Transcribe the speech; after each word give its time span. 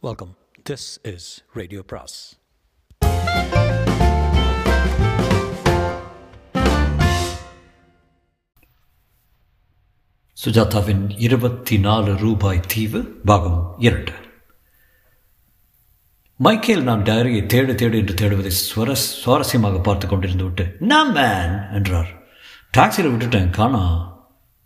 Welcome 0.00 0.36
this 0.70 0.98
is 1.02 1.44
radio 1.54 1.82
பிராஸ் 1.86 2.16
சுஜாதாவின் 10.44 11.10
இருபத்தி 11.16 11.78
நாலு 11.78 12.16
ரூபாய் 12.16 12.60
தீவு 12.60 13.02
பாகம் 13.24 13.74
இரண்டு. 13.78 14.12
மைக்கேல் 16.36 16.82
நாம் 16.82 17.04
டைரியை 17.04 17.42
தேடு 17.54 17.74
தேடு 17.82 17.96
என்று 17.96 18.14
தேடுவதை 18.14 18.48
சுவர 18.48 18.94
சுவாரஸ்யமாக 19.24 19.82
பார்த்து 19.82 20.06
கொண்டிருந்து 20.06 20.42
விட்டு 20.42 20.76
நான் 20.78 21.12
மேன் 21.12 21.72
என்றார். 21.72 22.12
டாக்ஸியில் 22.76 23.12
விட்டுட்டேன் 23.12 23.50
காணா. 23.50 24.17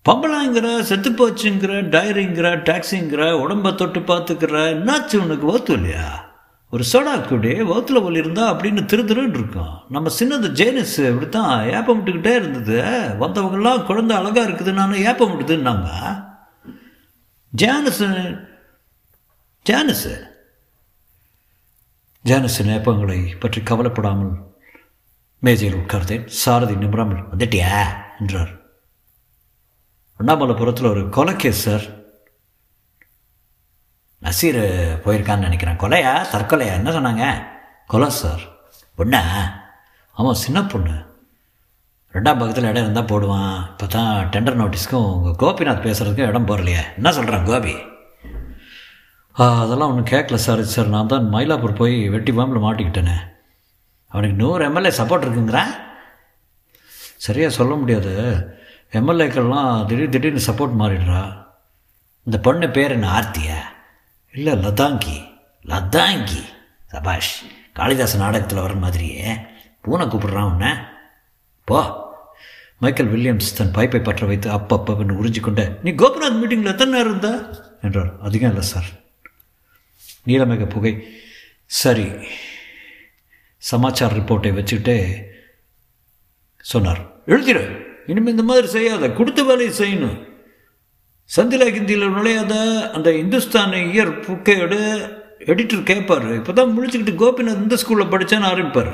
பம்பளாங்கிற 0.08 0.66
செத்துப்போச்சுங்கிற 0.90 1.72
டயரிங்கிற 1.94 2.46
டாக்ஸிங்கிற 2.68 3.32
உடம்ப 3.32 3.74
தொட்டு 3.74 4.00
பார்த்துக்கிற 4.00 4.62
என்னாச்சு 4.74 5.16
உனக்கு? 5.16 5.58
ஓத்து 5.58 5.70
இல்லையா? 5.70 6.30
ஒரு 6.70 6.84
சோடா 6.92 7.28
குடி 7.28 7.48
வவுத்துல 7.48 8.02
ஒலி 8.02 8.18
இருந்தா 8.18 8.54
அப்படின்னு 8.54 8.84
திரு 8.84 9.02
திருன்னு 9.02 9.28
இருக்கும். 9.28 9.78
நம்ம 9.88 10.10
சின்னது 10.20 10.48
ஜேனிஸ் 10.48 11.00
இப்படித்தான் 11.00 11.70
ஏப்பம் 11.70 12.06
விட்டுக்கிட்டே 12.06 12.34
இருந்தது. 12.34 12.82
வந்தவங்கெல்லாம் 13.20 13.84
குழந்தை 13.84 14.16
அழகா 14.16 14.42
இருக்குது 14.42 14.72
நான் 14.72 14.92
ஏப்பம் 14.92 15.40
விட்டுதுன்னாங்க. 15.40 15.88
ஜானஸ் 17.48 18.04
ஜானஸ் 19.62 20.08
ஜானஸின் 22.24 22.72
ஏப்பங்களை 22.78 23.36
பற்றி 23.40 23.62
கவலைப்படாமல் 23.62 24.32
மேஜையில் 25.38 25.78
உட்கார்ந்தேன். 25.78 26.26
சாரதி 26.26 26.74
நிமிராமல் 26.74 27.28
வந்துட்டியா? 27.36 27.86
என்றார். 28.20 28.60
அண்ணாமலைபுரத்தில் 30.22 30.90
ஒரு 30.90 31.08
கொலை 31.08 31.36
கேஸ் 31.36 31.62
சார். 31.62 31.80
நசீர் 34.22 34.60
போயிருக்கான்னு 35.04 35.38
நினைக்கிறேன். 35.38 35.76
கொலையா? 35.76 36.26
தற்கொலையா? 36.32 36.72
என்ன 36.72 36.90
சொன்னாங்க? 36.90 37.42
கொலை 37.86 38.10
சார். 38.10 38.40
பொண்ணா? 38.98 39.20
ஆமாம் 40.12 40.34
சின்ன 40.34 40.64
பொண்ணு. 40.64 41.10
ரெண்டாம் 42.12 42.38
பக்கத்தில் 42.38 42.64
இடம் 42.64 42.82
இருந்தால் 42.82 43.04
போடுவான். 43.04 43.70
இப்போ 43.70 43.86
தான் 43.86 44.28
டெண்டர் 44.28 44.60
நோட்டீஸ்க்கும் 44.60 45.12
உங்கள் 45.12 45.48
கோபிநாத் 45.48 45.80
பேசுகிறதுக்கும் 45.80 46.26
இடம் 46.26 46.46
போகலையே 46.46 46.82
என்ன 46.94 47.12
சொல்கிறான் 47.12 47.44
கோபி? 47.44 47.74
அதெல்லாம் 49.32 49.96
ஒன்றும் 49.96 50.20
கேட்கல 50.20 50.34
சார். 50.34 50.62
சார் 50.62 50.86
நான் 50.86 51.06
தான் 51.06 51.32
மயிலாப்பூர் 51.32 51.74
போய் 51.74 52.08
வெட்டி 52.08 52.32
பாம்பில் 52.32 52.62
மாட்டிக்கிட்டேனே. 52.62 53.16
அவனுக்கு 54.08 54.36
நூறு 54.36 54.64
எம்எல்ஏ 54.64 54.88
சப்போர்ட் 54.88 55.24
இருக்குங்கிறேன்? 55.24 55.76
சரியாக 57.16 57.54
சொல்ல 57.54 57.74
முடியாது. 57.74 58.12
எம்எல்ஏக்கள்லாம் 58.92 59.86
திடீர் 59.86 60.08
திடீர்னு 60.08 60.40
சப்போர்ட் 60.46 60.80
மாறிடுறா. 60.80 61.46
இந்த 62.24 62.38
பொண்ணு 62.38 62.70
பேர் 62.70 62.90
என்ன 62.90 63.20
ஆர்த்தியா? 63.20 63.58
இல்லை 64.32 64.52
லதாங்கி. 64.52 65.38
லதாங்கி. 65.66 66.44
சபாஷ் 66.86 67.44
காளிதாசன் 67.72 68.20
நாடகத்தில் 68.20 68.58
வர 68.58 68.74
மாதிரியே. 68.74 69.36
பூனை 69.80 70.06
கூப்பிடுறான் 70.06 70.50
உன்ன. 70.50 70.92
போ. 71.64 72.00
மைக்கேல் 72.78 73.14
வில்லியம்ஸ் 73.14 73.56
தன் 73.56 73.72
பைப்பை 73.72 74.02
பற்ற 74.02 74.26
வைத்து 74.26 74.50
அப்பப்பன்னு 74.50 75.16
உறிஞ்சிக்கொண்ட 75.22 75.78
நீ 75.82 75.90
கோபிநாத் 75.90 76.32
மீட்டிங்கில் 76.32 76.66
எத்தனை 76.66 77.02
நேரம் 77.02 77.18
இருந்தா? 77.18 77.56
என்றார். 77.82 78.20
அதிகம் 78.20 78.50
இல்லை 78.50 78.66
சார். 78.66 78.84
நீலமேக 80.26 80.68
புகை. 80.68 81.20
சரி. 81.66 82.12
சமாச்சார 83.56 84.16
ரிப்போர்ட்டை 84.16 84.52
வச்சுக்கிட்டே 84.52 85.22
சொன்னார். 86.60 87.24
எழுதிடு. 87.26 87.81
இனிமேல் 88.06 88.34
இந்த 88.34 88.42
மாதிரி 88.42 88.66
செய்யாத 88.66 89.10
கொடுத்த 89.10 89.42
வேலையை 89.42 89.72
செய்யணும். 89.78 90.18
சந்திலா 91.36 91.66
ஹிந்தியில் 91.76 92.14
நுழையாத 92.14 92.54
அந்த 92.92 93.16
இந்துஸ்தான் 93.16 93.70
இயர் 93.70 94.12
புக்கையோட 94.26 94.74
எடிட்டர் 95.38 95.82
கேட்பார் 95.82 96.34
இப்போ 96.34 96.52
தான் 96.52 96.74
முடிச்சுக்கிட்டு 96.76 97.14
கோபிநாத் 97.22 97.62
இந்த 97.62 97.76
ஸ்கூலில் 97.76 98.12
படித்தான்னு 98.12 98.50
ஆரம்பிப்பார். 98.52 98.92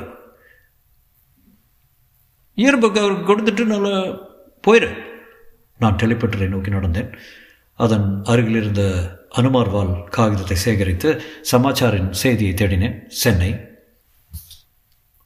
இயர் 2.57 2.81
புக் 2.83 3.01
அவருக்கு 3.01 3.29
கொடுத்துட்டு 3.29 3.65
நல்லா 3.65 3.95
போயிடு 4.61 4.89
நான் 5.77 5.95
டெலிபட்டரை 5.95 6.47
நோக்கி 6.47 6.71
நடந்தேன். 6.71 7.11
அதன் 7.75 8.07
அருகில் 8.23 8.55
இருந்த 8.55 8.83
அனுமார்வால் 9.37 9.93
காகிதத்தை 10.09 10.57
சேகரித்து 10.57 11.21
சமாச்சாரின் 11.51 12.09
செய்தியை 12.11 12.53
தேடினேன். 12.53 12.97
சென்னை 13.07 13.51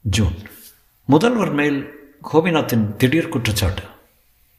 ஜூன். 0.00 0.36
முதல்வர் 1.04 1.52
மேல் 1.52 1.93
கோபிநாத்தின் 2.32 2.96
திடீர் 2.96 3.28
குற்றச்சாட்டு. 3.28 3.82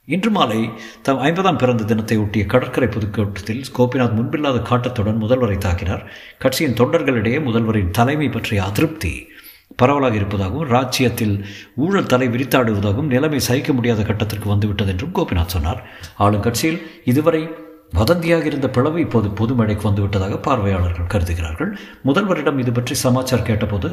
இன்று 0.07 0.29
மாலை 0.31 0.69
தம் 1.01 1.19
ஐம்பதாம் 1.19 1.57
பிறந்த 1.57 1.83
தினத்தை 1.83 2.17
ஒட்டிய 2.17 2.45
கடற்கரை 2.45 2.89
பொதுக்கூட்டத்தில் 2.89 3.63
கோபிநாத் 3.77 4.17
முன்பில்லாத 4.17 4.61
காட்டத்துடன் 4.61 5.21
முதல்வரை 5.21 5.57
தாக்கினார். 5.57 6.03
கட்சியின் 6.37 6.73
தொண்டர்களிடையே 6.73 7.39
முதல்வரின் 7.47 7.89
தலைமை 7.91 8.29
பற்றிய 8.29 8.63
அதிருப்தி 8.63 9.27
பரவலாக 9.75 10.15
இருப்பதாகவும் 10.15 10.69
ராஜ்யத்தில் 10.69 11.45
ஊழல் 11.75 12.05
தலை 12.05 12.27
விரித்தாடுவதாகவும் 12.27 13.11
நிலைமை 13.13 13.39
சகிக்க 13.39 13.73
முடியாத 13.73 14.03
கட்டத்திற்கு 14.03 14.49
வந்துவிட்டது 14.49 14.91
என்றும் 14.91 15.15
கோபிநாத் 15.15 15.55
சொன்னார். 15.55 15.81
ஆளும் 16.17 16.41
கட்சியில் 16.41 16.81
இதுவரை 17.05 17.49
வதந்தியாக 17.93 18.45
இருந்த 18.45 18.69
பிளவு 18.69 18.99
இப்போது 18.99 19.27
பொதுமழைக்கு 19.29 19.87
வந்துவிட்டதாக 19.89 20.41
பார்வையாளர்கள் 20.41 21.11
கருதுகிறார்கள். 21.13 21.77
முதல்வரிடம் 22.05 22.59
இது 22.59 22.71
பற்றி 22.71 22.95
சமாச்சார் 22.95 23.41
கேட்டபோது 23.41 23.89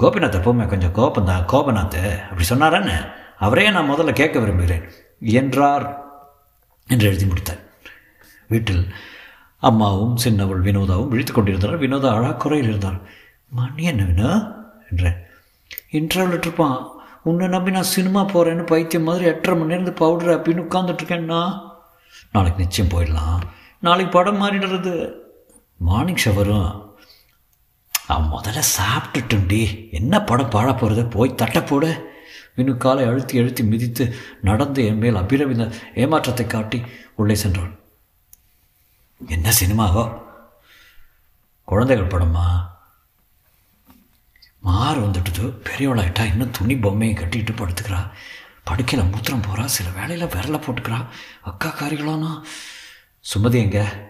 கோபிநாத் 0.00 0.40
எப்பவுமே 0.40 0.66
கொஞ்சம் 0.66 0.94
கோபந்தான் 0.94 1.50
கோபநாத் 1.50 2.22
அப்படி 2.22 2.44
சொன்னாரான்னு 2.48 3.12
அவரே 3.38 3.70
நான் 3.70 3.90
முதல்ல 3.90 4.12
கேட்க 4.12 4.38
விரும்புகிறேன். 4.38 4.90
என்றார் 5.20 6.04
என்று 6.88 7.06
எழுதி 7.06 7.26
முடித்தார். 7.26 7.58
வீட்டில் 8.48 8.94
அம்மாவும் 9.58 10.16
சின்னவள் 10.16 10.62
வினோதாவும் 10.62 11.08
விழித்துக் 11.08 11.34
கொண்டிருந்தார் 11.34 11.80
வினோதா 11.80 12.18
அழாக்குறையில் 12.18 12.62
இருந்தார் 12.62 13.00
மணி 13.48 13.82
என்ன 13.82 14.02
வினோ? 14.02 14.54
என்றேன். 14.90 15.16
இன்டர்வல் 15.92 16.38
இருப்பான் 16.38 16.86
உன்னை 17.22 17.48
நம்பி 17.48 17.70
நான் 17.70 17.82
சினிமா 17.82 18.24
போகிறேன்னு 18.24 18.66
பைத்தியம் 18.66 19.04
மாதிரி 19.04 19.24
எட்டரை 19.24 19.58
மணி 19.58 19.76
நேரம் 19.76 19.94
பவுடர் 19.94 20.40
அப்படின்னு 20.40 20.62
உட்காந்துட்ருக்கேன்னா 20.62 21.68
நாளைக்கு 22.32 22.62
நிச்சயம் 22.62 22.90
போயிடலாம். 22.90 23.40
நாளைக்கு 23.78 24.12
படம் 24.12 24.42
மாறிடுறது. 24.42 25.12
மார்னிங் 25.76 26.16
ஷவரும் 26.24 26.89
அவன் 28.10 28.40
முதல்ல 28.40 28.62
சாப்பிட்டுட்டுண்டி. 28.78 29.92
என்ன 29.92 30.20
படம் 30.20 30.50
பாழ 30.50 30.76
போகிறது 30.76 31.06
போய் 31.06 31.34
தட்டை 31.34 31.62
போடு 31.62 32.08
இன்னும் 32.54 32.78
காலை 32.78 33.04
அழுத்தி 33.04 33.38
அழுத்தி 33.38 33.64
மிதித்து 33.64 34.14
நடந்து 34.40 34.84
என் 34.84 34.98
மேல் 34.98 35.14
அபிரவிந்த 35.14 35.74
ஏமாற்றத்தை 35.94 36.46
காட்டி 36.46 36.82
உள்ளே 37.14 37.34
சென்றான் 37.34 37.78
என்ன 39.28 39.52
சினிமாவோ? 39.60 40.22
குழந்தைகள் 41.64 42.06
படமா? 42.06 42.70
மாறு 44.60 45.00
வந்துட்டுது. 45.00 45.60
பெரியவளாயிட்டா 45.64 46.24
இன்னும் 46.24 46.50
துணி 46.50 46.76
பொம்மையை 46.76 47.16
கட்டிட்டு 47.16 47.52
படுத்துக்கிறா. 47.52 48.10
படுக்கையில் 48.64 49.08
மூத்திரம் 49.08 49.42
போகிறா 49.42 49.64
சில 49.64 49.90
வேலையில் 49.90 50.26
விரலை 50.26 50.60
போட்டுக்கிறா. 50.60 51.06
அக்கா 51.40 51.68
காரிகளானா? 51.68 52.42
சுமதி 53.34 53.54
எங்க? 53.54 54.08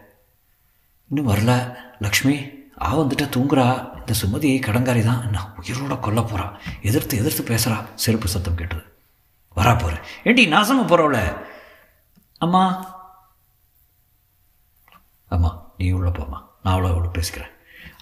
இன்னும் 1.09 1.35
வரல. 1.35 1.75
லக்ஷ்மி? 1.99 2.60
ஆ 2.87 2.91
வந்துட்டா 3.01 3.27
தூங்குறா. 3.37 3.67
இந்த 4.01 4.13
சுமதி 4.21 4.51
கடங்காரி 4.67 5.03
தான். 5.09 5.23
நான் 5.35 5.51
உயிரோட 5.61 5.95
கொல்ல 6.07 6.21
போகிறா 6.21 6.47
எதிர்த்து 6.89 7.21
எதிர்த்து 7.23 7.43
பேசுகிறா 7.51 7.77
செருப்பு 8.05 8.29
சத்தம் 8.35 8.59
கேட்டது. 8.61 8.83
வரா 9.57 9.73
போகிறேன் 9.83 10.05
ஏண்டி 10.29 10.43
நாசமாக 10.55 10.87
போகிறவள 10.91 11.19
அம்மா. 12.47 12.63
அம்மா 15.35 15.51
நீ 15.79 15.89
உள்ள 15.99 16.09
போம்மா. 16.11 16.39
நான் 16.63 16.75
அவ்வளோ 16.75 16.89
அவ்வளோ 16.93 17.11
பேசிக்கிறேன். 17.19 17.53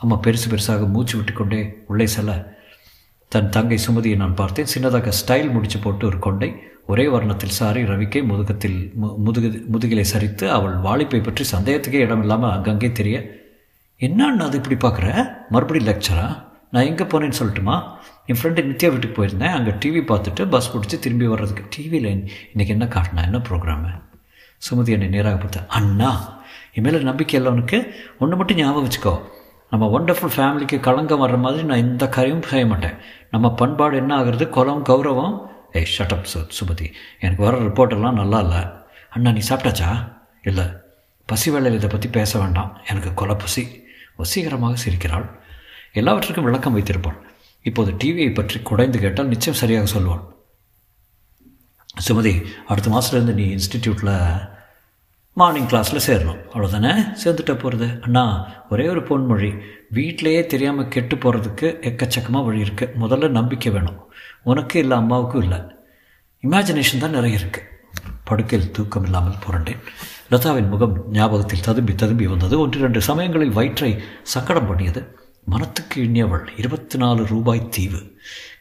அம்மா 0.02 0.16
பெருசு 0.24 0.46
பெருசாக 0.52 0.86
மூச்சு 0.94 1.14
விட்டுக்கொண்டே 1.16 1.60
உள்ளே 1.90 2.06
செல்ல. 2.14 2.32
தன் 3.32 3.50
தங்கை 3.56 3.78
சுமதியை 3.86 4.16
நான் 4.22 4.38
பார்த்தேன். 4.40 4.70
சின்னதாக 4.74 5.12
ஸ்டைல் 5.20 5.50
முடிச்சு 5.54 5.78
போட்டு 5.78 6.04
ஒரு 6.10 6.18
கொண்டை. 6.26 6.50
ஒரே 6.92 7.04
வர்ணத்தில் 7.14 7.56
சாரி 7.58 7.80
ரவிக்கை 7.90 8.20
முதுகத்தில் 8.28 8.78
மு 9.00 9.08
முதுகு 9.24 9.48
முதுகிலை 9.72 10.04
சரித்து 10.12 10.44
அவள் 10.56 10.76
வாலிப்பை 10.86 11.20
பற்றி 11.22 11.44
சந்தேகத்துக்கே 11.54 12.00
இடம் 12.06 12.22
இல்லாமல் 12.24 12.52
அங்கங்கே 12.54 12.90
தெரிய 13.00 13.16
என்னன்னு 14.00 14.44
அது 14.46 14.60
இப்படி 14.62 14.76
பார்க்குற? 14.76 15.30
மறுபடியும் 15.50 15.94
லெக்சரா 15.94 16.46
நான் 16.70 16.84
எங்கே 16.84 17.04
போனேன்னு 17.04 17.38
சொல்லட்டுமா? 17.38 17.76
என் 18.26 18.36
ஃப்ரெண்டு 18.42 18.60
நித்யா 18.68 18.90
வீட்டுக்கு 18.90 19.24
போயிருந்தேன். 19.24 19.54
அங்கே 19.58 19.70
டிவி 19.70 20.02
பார்த்துட்டு 20.04 20.50
பஸ் 20.50 20.76
பிடிச்சி 20.76 20.98
திரும்பி 20.98 21.26
வர்றதுக்கு. 21.26 21.64
டிவியில் 21.76 22.30
இன்றைக்கி 22.54 22.66
என்ன 22.66 22.84
காட்டினா 22.84 23.22
என்ன 23.22 23.38
ப்ரோக்ராமு 23.38 23.90
சுமதி 24.70 24.88
என்னை 24.88 25.08
நேராக 25.08 25.44
பார்த்தா 25.44 25.66
அண்ணா 25.68 26.40
என் 26.72 26.84
மேலே 26.84 26.98
நம்பிக்கை 26.98 27.40
இல்லை 27.40 27.56
உனக்கு. 27.56 27.94
ஒன்று 28.18 28.36
மட்டும் 28.36 28.56
ஞாபகம் 28.56 28.88
வச்சுக்கோ. 28.88 29.20
நம்ம 29.70 30.00
ஒண்டர்ஃபுல் 30.00 30.34
ஃபேமிலிக்கு 30.36 30.80
களங்கம் 30.80 31.28
வர்ற 31.28 31.38
மாதிரி 31.38 31.62
நான் 31.62 31.78
எந்த 31.78 32.08
காரியமும் 32.08 32.42
செய்ய 32.42 32.66
மாட்டேன். 32.66 32.94
நம்ம 33.30 33.54
பண்பாடு 33.54 33.96
என்ன 33.96 34.22
ஆகுறது? 34.22 34.48
குலம் 34.48 34.84
கௌரவம்? 34.84 35.46
ஏய் 35.72 35.86
ஷட்டப் 35.98 36.22
சார் 36.22 36.52
சுமதி. 36.60 36.92
எனக்கு 37.20 37.42
வர 37.42 37.58
ரிப்போர்ட்டெல்லாம் 37.58 38.12
நல்லா 38.12 38.38
இல்லை. 38.38 38.62
அண்ணா 39.10 39.30
நீ 39.30 39.40
சாப்பிட்டாச்சா? 39.48 40.12
இல்லை. 40.42 40.64
பசி 41.26 41.50
வேலையில் 41.50 41.78
இதை 41.78 41.90
பற்றி 41.90 42.08
பேச 42.08 42.38
வேண்டாம். 42.38 42.78
எனக்கு 42.88 43.14
கொலை 43.14 43.34
பசி 43.34 43.86
வசீகரமாக 44.20 44.78
சிரிக்கிறாள். 44.84 45.26
எல்லாவற்றுக்கும் 46.00 46.46
விளக்கம் 46.48 46.76
வைத்திருப்பாள். 46.76 47.18
இப்போது 47.68 47.90
டிவியை 48.02 48.30
பற்றி 48.34 48.58
குடைந்து 48.68 48.98
கேட்டால் 49.04 49.32
நிச்சயம் 49.32 49.60
சரியாக 49.62 49.88
சொல்வாள். 49.94 50.24
சுமதி 52.06 52.32
அடுத்த 52.70 52.88
மாதத்துலேருந்து 52.92 53.34
நீ 53.40 53.46
இன்ஸ்டிடியூட்டில் 53.56 54.14
மார்னிங் 55.40 55.68
கிளாஸில் 55.70 56.04
சேரணும். 56.06 56.38
அவ்வளோதானே 56.52 56.92
சேர்ந்துட்ட 57.22 57.52
போகிறது 57.62 57.88
அண்ணா 58.06 58.24
ஒரே 58.72 58.86
ஒரு 58.92 59.02
பொன்மொழி. 59.08 59.50
வீட்டிலையே 59.96 60.42
தெரியாமல் 60.52 60.92
கெட்டு 60.94 61.16
போகிறதுக்கு 61.16 61.68
எக்கச்சக்கமாக 61.90 62.46
வழி 62.48 62.64
இருக்குது 62.66 62.94
முதல்ல 63.02 63.30
நம்பிக்கை 63.38 63.72
வேணும். 63.76 63.98
உனக்கு 64.50 64.76
இல்லை 64.84 64.96
அம்மாவுக்கும் 65.02 65.44
இல்லை. 65.46 65.60
இமேஜினேஷன் 66.46 67.04
தான் 67.04 67.16
நிறைய 67.18 67.40
இருக்குது 67.40 67.66
படுக்கையில் 68.28 68.72
தூக்கம் 68.76 69.06
இல்லாமல் 69.08 69.42
புரண்டேன். 69.44 69.82
லதாவின் 70.30 70.68
முகம் 70.68 71.04
ஞாபகத்தில் 71.12 71.60
ததும்பி 71.60 71.94
ததும்பி 71.94 72.26
வந்தது. 72.26 72.60
ஒன்று 72.60 72.78
இரண்டு 72.78 73.00
சமயங்களில் 73.00 73.52
வயிற்றை 73.52 74.02
சக்கடம் 74.34 74.66
பண்ணியது. 74.66 75.16
மனத்துக்கு 75.44 76.02
இனியவள் 76.02 76.44
இருபத்தி 76.56 76.98
நாலு 76.98 77.26
ரூபாய் 77.26 77.68
தீவு. 77.68 78.00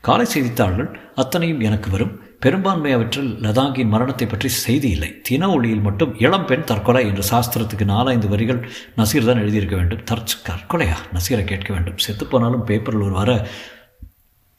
காலை 0.02 0.26
செய்தித்தாள்கள் 0.26 1.00
அத்தனையும் 1.16 1.60
எனக்கு 1.60 1.90
வரும். 1.90 2.20
பெரும்பான்மை 2.40 2.92
அவற்றில் 2.92 3.38
லதாங்கின் 3.42 3.88
மரணத்தை 3.88 4.28
பற்றி 4.28 4.48
செய்தி 4.48 4.90
இல்லை. 4.90 5.22
தின 5.22 5.50
ஒளியில் 5.50 5.82
மட்டும் 5.82 6.16
இளம் 6.18 6.46
பெண் 6.46 6.64
தற்கொலை 6.64 7.08
என்று 7.08 7.24
சாஸ்திரத்துக்கு 7.32 7.86
நாலஞ்சு 7.94 8.28
வரிகள் 8.28 8.70
நசீர் 8.96 9.26
தான் 9.26 9.42
எழுதியிருக்க 9.44 9.76
வேண்டும். 9.76 10.04
தற்சு 10.04 10.38
தற்கொலையா? 10.50 10.98
நசீரை 11.14 11.44
கேட்க 11.44 11.74
வேண்டும். 11.74 11.98
செத்துப்போனாலும் 12.08 12.64
பேப்பரில் 12.64 13.02
ஒரு 13.02 13.12
வர 13.12 13.48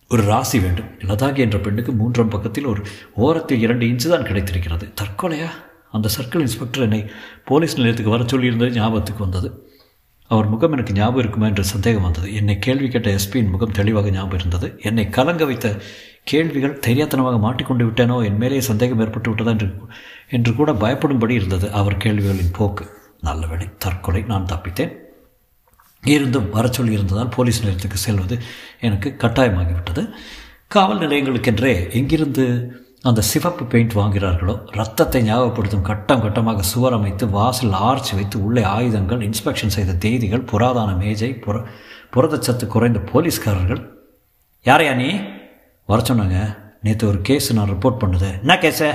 ஒரு 0.09 0.23
ராசி 0.23 0.59
வேண்டும். 0.59 0.91
லதாகி 0.99 1.39
என்ற 1.39 1.59
பெண்ணுக்கு 1.59 1.93
மூன்றாம் 1.93 2.29
பக்கத்தில் 2.29 2.65
ஒரு 2.65 2.83
ஓரத்தில் 3.15 3.61
இரண்டு 3.61 3.87
இன்ச்சு 3.87 4.09
தான் 4.09 4.23
கிடைத்திருக்கிறது. 4.23 4.93
தற்கொலையா? 5.01 5.49
அந்த 5.93 6.09
சர்க்கிள் 6.19 6.41
இன்ஸ்பெக்டர் 6.41 6.83
என்னை 6.83 7.11
போலீஸ் 7.45 7.77
நிலையத்துக்கு 7.77 8.11
வர 8.11 8.25
சொல்லியிருந்தது 8.25 8.71
ஞாபகத்துக்கு 8.71 9.23
வந்தது. 9.23 9.67
அவர் 10.27 10.49
முகம் 10.49 10.73
எனக்கு 10.73 10.93
ஞாபகம் 10.93 11.19
இருக்குமா 11.19 11.47
என்ற 11.47 11.63
சந்தேகம் 11.63 12.03
வந்தது. 12.03 12.35
என்னை 12.35 12.59
கேள்வி 12.59 12.89
கேட்ட 12.89 13.11
எஸ்பியின் 13.11 13.51
முகம் 13.51 13.71
தெளிவாக 13.71 14.11
ஞாபகம் 14.11 14.39
இருந்தது. 14.39 14.79
என்னை 14.83 15.09
கலங்க 15.09 15.45
வைத்த 15.45 15.77
கேள்விகள் 16.25 16.81
தெரியாத்தனமாக 16.87 17.39
மாட்டிக்கொண்டு 17.39 17.87
விட்டேனோ? 17.87 18.25
என் 18.25 18.37
மேலே 18.37 18.61
சந்தேகம் 18.61 19.01
ஏற்பட்டு 19.01 19.29
விட்டதா 19.29 19.51
என்று 19.51 19.75
என்று 20.31 20.55
கூட 20.55 20.73
பயப்படும்படி 20.73 21.31
இருந்தது. 21.31 21.73
அவர் 21.73 21.97
கேள்விகளின் 21.97 22.53
போக்கு. 22.53 22.91
நல்ல 23.21 23.47
வேலை 23.47 23.69
தற்கொலை 23.79 24.23
நான் 24.23 24.47
தப்பித்தேன். 24.53 24.93
இருந்தும் 26.05 26.51
வர 26.51 26.69
சொல்லி 26.69 26.93
இருந்ததால் 26.93 27.29
போலீஸ் 27.29 27.59
நிலையத்துக்கு 27.59 27.97
செல்வது 27.97 28.39
எனக்கு 28.81 29.15
கட்டாயமாகிவிட்டது. 29.19 30.11
காவல் 30.69 30.99
நிலையங்களுக்கென்றே 30.99 31.93
எங்கிருந்து 31.93 32.45
அந்த 33.09 33.21
சிவப்பு 33.21 33.65
பெயிண்ட் 33.65 33.93
வாங்கிறார்களோ 33.93 34.55
ரத்தத்தை 34.77 35.21
ஞாபகப்படுத்தும் 35.23 35.87
கட்டம் 35.89 36.23
கட்டமாக 36.23 36.61
சுவர் 36.61 36.93
அமைத்து 36.93 37.29
வாசல் 37.29 37.73
ஆர்ச்சி 37.73 38.15
வைத்து 38.15 38.45
உள்ளே 38.45 38.63
ஆயுதங்கள் 38.63 39.19
இன்ஸ்பெக்ஷன் 39.19 39.75
செய்த 39.77 39.93
தேதிகள் 39.95 40.49
புராதான 40.53 40.97
மேஜை 40.97 41.31
புற 41.35 41.59
புரதச்சத்து 42.17 42.67
குறைந்த 42.67 42.99
போலீஸ்காரர்கள். 43.13 43.83
யாரையா 44.65 44.95
நீ? 44.95 45.09
வர 45.87 46.03
சொன்னாங்க. 46.03 46.39
நேற்று 46.83 47.09
ஒரு 47.09 47.21
கேஸ் 47.21 47.53
நான் 47.53 47.71
ரிப்போர்ட் 47.71 48.01
பண்ணுது. 48.03 48.31
என்ன 48.39 48.55
கேஸு? 48.65 48.89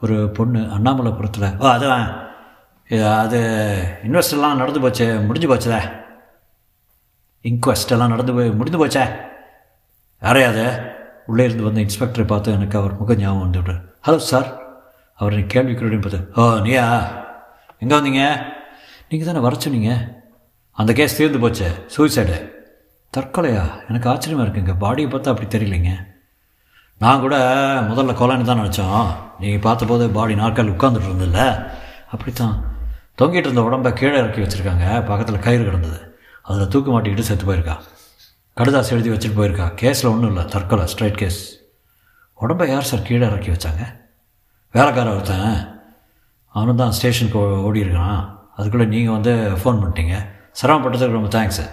ஒரு 0.00 0.30
பொண்ணு 0.30 0.60
அண்ணாமலைபுரத்தில். 0.76 1.48
ஓ 1.58 1.68
அதுதான் 1.68 2.06
அது 3.20 3.38
இன்வெஸ்டெல்லாம் 4.06 4.60
நடந்து 4.62 4.80
போச்சு 4.80 5.06
முடிஞ்சு 5.20 5.48
போச்சுதே 5.54 5.82
இன்கொஸ்ட் 7.42 7.94
எல்லாம் 7.94 8.08
நடந்து 8.08 8.32
போய் 8.32 8.50
முடிந்து 8.50 8.86
போச்சே? 8.86 9.04
யாரையாது 10.22 10.92
உள்ளே 11.26 11.44
இருந்து 11.44 11.64
வந்த 11.64 11.80
இன்ஸ்பெக்டரை 11.80 12.26
பார்த்து 12.26 12.52
எனக்கு 12.52 12.78
அவர் 12.78 12.98
முக 12.98 13.14
ஞாபகம் 13.14 13.40
வந்து 13.40 13.60
விட்டார். 13.60 13.82
ஹலோ 14.06 14.16
சார் 14.16 14.48
அவர் 15.14 15.34
நீ 15.34 15.42
கேள்வி 15.42 15.72
கேள்வின்னு 15.72 16.06
பார்த்து 16.06 16.42
ஓ 16.42 16.58
நீயா? 16.58 16.84
எங்கே 17.78 17.94
வந்தீங்க? 17.96 18.24
நீங்கள் 19.08 19.28
தானே 19.28 19.42
வர 19.46 19.54
சொன்னீங்க. 19.58 20.22
அந்த 20.72 20.92
கேஸ் 20.92 21.16
தீர்ந்து 21.16 21.38
போச்சு. 21.38 21.68
சூசைடு 21.94 22.36
தற்கொலையா? 23.16 23.64
எனக்கு 23.88 24.08
ஆச்சரியமாக 24.08 24.46
இருக்குங்க. 24.46 24.74
பாடியை 24.84 25.08
பார்த்தா 25.10 25.32
அப்படி 25.32 25.48
தெரியலைங்க. 25.54 25.92
நான் 26.98 27.20
கூட 27.20 27.36
முதல்ல 27.90 28.12
கொலைன்னு 28.20 28.48
தான் 28.50 28.62
நினச்சோம். 28.62 29.08
நீங்கள் 29.40 29.64
பார்த்தபோது 29.68 30.10
பாடி 30.10 30.34
நாட்கள் 30.34 30.72
உட்காந்துட்டு 30.74 31.10
இருந்தில்ல 31.10 31.40
அப்படித்தான். 32.10 32.56
தொங்கிட்டு 33.18 33.48
இருந்த 33.48 33.62
உடம்பை 33.62 33.92
கீழே 33.92 34.16
இறக்கி 34.18 34.40
வச்சுருக்காங்க. 34.40 34.86
பக்கத்தில் 35.10 35.44
கயிறு 35.46 35.64
கிடந்தது. 35.64 35.98
அதில் 36.42 36.68
தூக்கு 36.68 36.90
மாட்டிக்கிட்டு 36.92 37.28
செத்து 37.28 37.44
போயிருக்கான் 37.44 37.82
கடுதாசி 38.58 38.90
எழுதி 38.90 39.10
வச்சுட்டு 39.10 39.38
போயிருக்கா. 39.38 39.64
கேஸில் 39.80 40.10
ஒன்றும் 40.10 40.30
இல்லை. 40.32 40.44
தற்கொலை 40.44 40.84
ஸ்ட்ரைட் 40.92 41.16
கேஸ் 41.16 41.60
உடம்பை 42.34 42.70
யார் 42.70 42.82
சார் 42.82 43.02
கீழே 43.02 43.26
இறக்கி 43.26 43.50
வச்சாங்க? 43.50 43.84
வேலைக்கார 44.72 45.12
ஒருத்தன். 45.12 45.72
அவனும் 46.48 46.76
தான் 46.76 46.90
ஸ்டேஷனுக்கு 46.90 47.38
ஓடி 47.38 47.82
இருக்கான் 47.82 48.20
அதுக்குள்ளே 48.56 48.86
நீங்கள் 48.86 49.12
வந்து 49.12 49.32
ஃபோன் 49.60 49.80
பண்ணிட்டீங்க. 49.82 50.16
சிரமப்பட்டதுக்கு 50.60 51.18
ரொம்ப 51.18 51.30
தேங்க்ஸு 51.38 51.64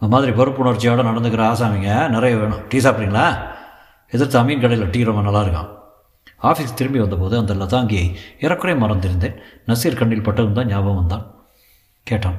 இந்த 0.00 0.08
மாதிரி 0.12 0.32
பொறுப்புணர்ச்சியோடு 0.32 1.08
நடந்துக்கிற 1.08 1.42
ஆசாமிங்க 1.52 2.08
நிறைய 2.08 2.36
வேணும். 2.36 2.68
டீ 2.68 2.78
சாப்பிட்றீங்களா? 2.78 3.26
எதிர்த்து 4.10 4.38
அமீன் 4.42 4.60
கடையில் 4.60 4.90
டீ 4.90 5.02
ரொம்ப 5.02 5.22
நல்லா 5.22 5.40
இருக்கும் 5.40 5.68
ஆஃபீஸ் 6.42 6.74
திரும்பி 6.74 7.00
வந்தபோது 7.00 7.38
அந்த 7.38 7.54
லதாங்கியை 7.54 8.14
இறக்குறை 8.40 8.76
மறந்திருந்தேன். 8.84 9.36
நசீர் 9.66 10.00
கண்ணில் 10.02 10.22
பட்டதும் 10.22 10.52
தான் 10.52 10.66
ஞாபகம் 10.66 10.94
வந்தான். 10.94 11.26
கேட்டான். 12.02 12.38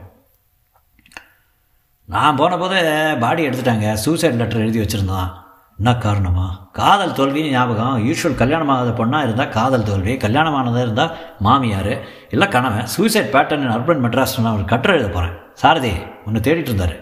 நான் 2.05 2.35
போன 2.35 2.57
போது 2.57 3.15
பாடி 3.19 3.47
எடுத்துட்டாங்க. 3.47 3.93
சூசைட் 3.93 4.33
லெட்டர் 4.33 4.59
எழுதி 4.59 4.79
வச்சுருந்தான். 4.79 5.31
என்ன 5.77 5.95
காரணமா? 5.95 6.69
காதல் 6.71 7.11
தோல்வின்னு 7.11 7.49
ஞாபகம். 7.49 8.07
யூஸ்வல் 8.07 8.35
கல்யாணம் 8.35 8.69
ஆகாத 8.69 9.05
பொண்ணாக 9.05 9.23
இருந்தால் 9.23 9.49
காதல் 9.49 9.83
தோல்வி. 9.83 10.15
கல்யாணமானதாக 10.15 10.81
இருந்தால் 10.81 11.17
மாமியார். 11.39 11.93
இல்லை 12.29 12.47
கணவன். 12.47 12.85
சூசைட் 12.85 13.33
பேட்டர்ன் 13.33 13.71
அர்பன் 13.75 14.03
மெட்ராஸ் 14.05 14.39
நான் 14.39 14.53
ஒரு 14.53 14.65
கட்டுரை 14.65 14.97
எழுத 14.97 15.13
போகிறேன் 15.13 15.37
சாரதி 15.53 15.91
ஒன்று 16.25 16.39
தேடிட்டு 16.39 16.69
இருந்தார். 16.71 16.95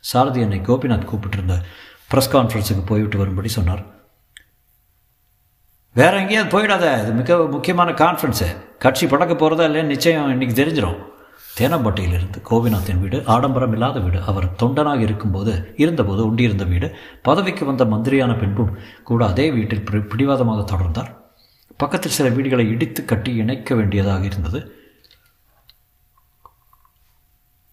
சாரதி 0.00 0.40
என்னை 0.40 0.60
கோபிநாத் 0.60 1.08
கூப்பிட்டுருந்த 1.12 1.56
ப்ரெஸ் 2.14 2.32
கான்ஃபரன்ஸுக்கு 2.32 2.86
போய்விட்டு 2.86 3.18
வரும்படி 3.18 3.48
சொன்னார். 3.48 3.82
வேற 5.94 6.18
எங்கேயாவது 6.18 6.52
போயிடாத. 6.58 7.02
இது 7.02 7.12
மிக 7.12 7.36
முக்கியமான 7.36 7.90
கான்ஃபரன்ஸு 7.90 8.46
கட்சி 8.78 9.06
படக்க 9.06 9.34
போகிறதா 9.34 9.64
இல்லைன்னு 9.64 9.92
நிச்சயம் 9.94 10.40
இன்றைக்கி 10.40 10.44
தெரிஞ்சிடும் 10.44 10.98
தேனம்பட்டையிலிருந்து 11.60 12.38
கோபிநாத்தின் 12.50 13.00
வீடு 13.00 13.22
ஆடம்பரம் 13.26 13.72
இல்லாத 13.72 14.00
வீடு. 14.00 14.22
அவர் 14.22 14.52
தொண்டனாக 14.62 15.00
இருக்கும்போது 15.00 15.74
இருந்தபோது 15.76 16.26
உண்டியிருந்த 16.26 16.64
வீடு. 16.64 16.94
பதவிக்கு 17.22 17.64
வந்த 17.64 17.84
மந்திரியான 17.84 18.38
பின்பும் 18.38 18.78
கூட 19.04 19.26
அதே 19.26 19.52
வீட்டில் 19.52 19.82
பிடிவாதமாக 19.82 20.76
தொடர்ந்தார். 20.76 21.14
பக்கத்தில் 21.76 22.10
சில 22.10 22.28
வீடுகளை 22.28 22.68
இடித்து 22.68 23.04
கட்டி 23.04 23.34
இணைக்க 23.34 23.74
வேண்டியதாக 23.74 24.24
இருந்தது. 24.24 24.76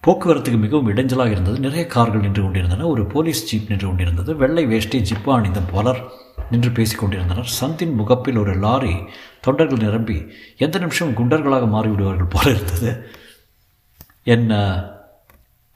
போக்குவரத்துக்கு 0.08 0.58
மிகவும் 0.58 0.90
இடைஞ்சலாக 0.90 1.32
இருந்தது. 1.32 1.60
நிறைய 1.60 1.86
கார்கள் 1.86 2.20
நின்று 2.20 2.42
கொண்டிருந்தன. 2.42 2.88
ஒரு 2.88 3.06
போலீஸ் 3.06 3.46
ஜீப் 3.46 3.70
நின்று 3.70 3.88
கொண்டிருந்தது. 3.88 4.36
வெள்ளை 4.36 4.66
வேஷ்டி 4.66 5.02
ஜிப்பா 5.02 5.34
அணிந்த 5.34 5.60
பலர் 5.60 6.04
நின்று 6.52 6.70
பேசிக் 6.72 7.00
கொண்டிருந்தனர். 7.00 7.50
சந்தின் 7.62 7.94
முகப்பில் 7.94 8.38
ஒரு 8.38 8.54
லாரி 8.56 8.96
தொண்டர்கள் 9.42 9.78
நிரம்பி 9.78 10.26
எந்த 10.58 10.80
நிமிஷம் 10.80 11.16
குண்டர்களாக 11.16 11.66
மாறிவிடுவார்கள் 11.76 12.30
போல 12.30 12.50
இருந்தது. 12.50 13.10
என் 14.24 14.50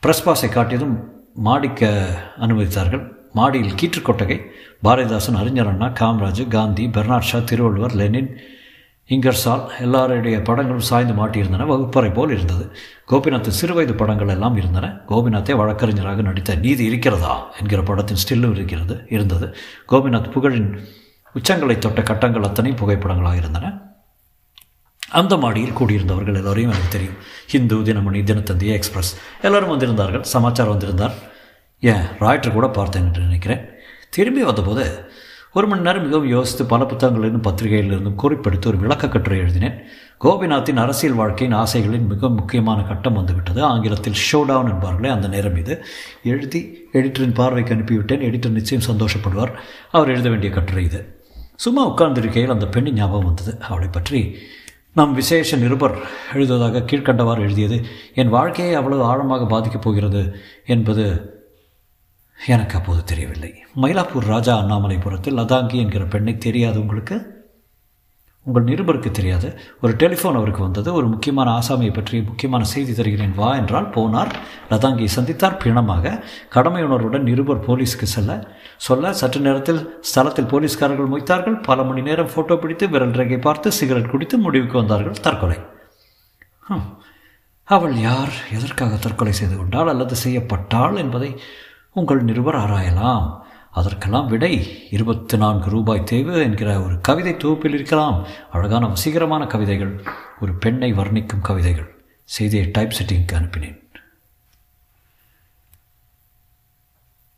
ப்ரெஸ் 0.03 0.23
பாஸை 0.25 0.49
காட்டியதும் 0.49 1.03
மாடிக்க 1.45 2.05
அனுமதித்தார்கள். 2.39 3.11
மாடியில் 3.33 3.73
கீற்றுக்கொட்டகை 3.73 4.41
பாரதிதாசன் 4.83 5.35
அறிஞர் 5.35 5.67
Anna 5.67 5.85
Kamaraj 5.85 6.47
Gandhi 6.47 6.87
Bernard 6.87 7.21
Shaw 7.21 7.39
Thiruvalluvar 7.39 7.95
Lenin 7.95 8.37
Ingersoll 9.09 9.69
எல்லாருடைய 9.79 10.41
படங்களும் 10.41 10.81
சாய்ந்து 10.81 11.13
மாட்டியிருந்தன. 11.13 11.65
வகுப்பறை 11.65 12.11
போல் 12.11 12.31
இருந்தது. 12.31 12.75
கோபிநாத்தின் 13.09 13.59
சிறுவயது 13.61 13.97
படங்கள் 13.97 14.27
எல்லாம் 14.27 14.55
இருந்தன. 14.55 14.99
கோபிநாத்தை 15.07 15.55
வழக்கறிஞராக 15.55 16.21
நடித்த 16.21 16.55
நீதி 16.55 16.85
இருக்கிறதா? 16.85 17.51
என்கிற 17.59 17.81
படத்தின் 17.81 18.17
ஸ்டில்லும் 18.23 18.51
இருக்கிறது 18.51 19.05
இருந்தது. 19.09 19.55
கோபிநாத் 19.89 20.31
புகழின் 20.35 20.79
உச்சங்களை 21.35 21.77
தொட்ட 21.77 22.01
கட்டங்கள் 22.01 22.43
அத்தனை 22.43 22.71
புகைப்படங்களாக 22.71 23.35
இருந்தன. 23.35 23.92
அந்த 25.13 25.37
மாடியில் 25.37 25.77
கூடியிருந்தவர்கள் 25.77 26.35
எல்லோரையும் 26.35 26.71
எனக்கு 26.71 26.89
தெரியும். 26.89 27.19
ஹிந்து 27.47 27.75
தினமணி 27.75 28.21
தினத்தந்தி 28.23 28.69
எக்ஸ்பிரஸ். 28.71 29.11
எல்லோரும் 29.41 29.71
வந்திருந்தார்கள். 29.73 30.21
சமாச்சாரம் 30.21 30.71
வந்திருந்தார். 30.71 31.13
ஏன்? 31.79 32.05
ராய்டர் 32.19 32.51
கூட 32.51 32.67
பார்த்தேன் 32.67 33.05
என்று 33.05 33.21
நினைக்கிறேன். 33.21 33.61
திரும்பி 34.09 34.43
வந்தபோது 34.43 35.11
ஒரு 35.53 35.67
மணி 35.67 35.81
நேரம் 35.81 36.05
மிகவும் 36.05 36.27
யோசித்து 36.27 36.65
பல 36.65 36.83
புத்தகங்களிலிருந்தும் 36.83 37.47
பத்திரிகைகளிலிருந்தும் 37.47 38.19
குறிப்பெடுத்து 38.23 38.67
ஒரு 38.67 38.77
விளக்க 38.77 39.09
கட்டுரை 39.09 39.39
எழுதினேன். 39.39 39.75
கோபிநாத்தின் 40.21 40.75
அரசியல் 40.75 41.15
வாழ்க்கையின் 41.15 41.57
ஆசைகளின் 41.57 42.07
மிக 42.07 42.29
முக்கியமான 42.29 42.81
கட்டம் 42.81 43.13
வந்துவிட்டது. 43.13 43.63
ஆங்கிலத்தில் 43.63 44.19
ஷோ 44.31 44.45
டவுன் 44.45 44.71
என்பார்களே 44.71 45.09
அந்த 45.09 45.27
நேரம் 45.27 45.57
இது. 45.57 45.85
எழுதி 46.23 46.61
எடிட்டரின் 46.93 47.33
பார்வைக்கு 47.33 47.75
அனுப்பிவிட்டேன். 47.75 48.25
எடிட்டர் 48.29 48.57
நிச்சயம் 48.59 48.87
சந்தோஷப்படுவார். 48.91 49.53
அவர் 49.91 50.09
எழுத 50.09 50.29
வேண்டிய 50.29 50.51
கட்டுரை 50.51 50.83
இது. 50.85 51.23
சும்மா 51.55 51.89
உட்கார்ந்திருக்கையில் 51.89 52.55
அந்த 52.57 52.65
பெண்ணின் 52.65 52.93
ஞாபகம் 52.93 53.25
வந்தது. 53.25 53.59
அவளை 53.59 53.87
பற்றி 53.91 54.37
நம் 54.93 55.13
விசேஷ 55.13 55.57
நிருபர் 55.57 55.97
எழுதுவதாக 56.33 56.79
கீழ்கண்டவாறு 56.79 57.39
எழுதியது 57.39 57.85
என் 58.13 58.29
வாழ்க்கையை 58.29 58.75
அவ்வளவு 58.75 59.03
ஆழமாக 59.03 59.45
பாதிக்கப் 59.45 59.81
போகிறது 59.81 60.35
என்பது 60.65 61.05
எனக்கு 62.47 62.77
அப்போது 62.77 63.03
தெரியவில்லை. 63.03 63.53
மயிலாப்பூர் 63.81 64.25
ராஜா 64.25 64.59
அண்ணாமலைபுரத்தில் 64.59 65.37
லதாங்கி 65.37 65.73
என்கிற 65.73 66.05
பெண்ணை 66.05 66.37
தெரியாது 66.37 66.79
உங்களுக்கு? 66.79 67.32
உங்கள் 68.45 68.63
நிருபருக்கு 68.63 69.09
தெரியாது. 69.11 69.47
ஒரு 69.81 69.93
டெலிஃபோன் 69.93 70.37
அவருக்கு 70.39 70.61
வந்தது. 70.61 70.89
ஒரு 70.93 71.07
முக்கியமான 71.07 71.49
ஆசாமியை 71.59 71.93
பற்றி 71.93 72.21
முக்கியமான 72.21 72.63
செய்தி 72.63 72.93
தருகிறேன் 72.93 73.35
வா 73.35 73.49
என்றால் 73.55 73.87
போனார். 73.89 74.31
லதாங்கியை 74.69 75.09
சந்தித்தார். 75.15 75.59
பிணமாக 75.63 76.15
கடமை 76.55 76.81
உணர்வுடன் 76.83 77.23
நிருபர் 77.23 77.65
போலீஸுக்கு 77.67 78.07
செல்ல 78.15 78.31
சொல்ல 78.77 79.13
சற்று 79.13 79.41
நேரத்தில் 79.41 79.81
ஸ்தலத்தில் 80.09 80.51
போலீஸ்காரர்கள் 80.53 81.11
முய்த்தார்கள். 81.13 81.55
பல 81.63 81.83
மணி 81.83 82.01
நேரம் 82.01 82.31
ஃபோட்டோ 82.33 82.57
பிடித்து 82.57 82.87
விரல் 82.89 83.15
ரேகை 83.19 83.37
பார்த்து 83.37 83.71
சிகரெட் 83.71 84.11
குடித்து 84.11 84.37
முடிவுக்கு 84.37 84.77
வந்தார்கள். 84.77 85.21
தற்கொலை. 85.21 85.59
அவள் 87.67 87.95
யார்? 88.07 88.33
எதற்காக 88.57 88.95
தற்கொலை 88.95 89.33
செய்து 89.33 89.55
கொண்டாள் 89.57 89.87
அல்லது 89.87 90.15
செய்யப்பட்டாள் 90.25 90.95
என்பதை 90.95 91.29
உங்கள் 91.91 92.21
நிருபர் 92.23 92.57
ஆராயலாம். 92.63 93.27
அதற்கெல்லாம் 93.73 94.27
விடை 94.27 94.53
இருபத்தி 94.91 95.37
நான்கு 95.37 95.69
ரூபாய் 95.69 96.03
தேவை 96.03 96.41
என்கிற 96.41 96.81
ஒரு 96.81 97.01
கவிதை 97.01 97.37
தொகுப்பில் 97.37 97.73
இருக்கலாம். 97.73 98.27
அழகான 98.51 98.87
வசீகரமான 98.87 99.47
கவிதைகள் 99.47 100.03
ஒரு 100.39 100.53
பெண்ணை 100.53 100.93
வர்ணிக்கும் 100.93 101.41
கவிதைகள். 101.41 102.03
செய்தியை 102.23 102.71
டைப் 102.71 102.95
செட்டிங்க்கு 102.99 103.33
அனுப்பினேன். 103.33 103.81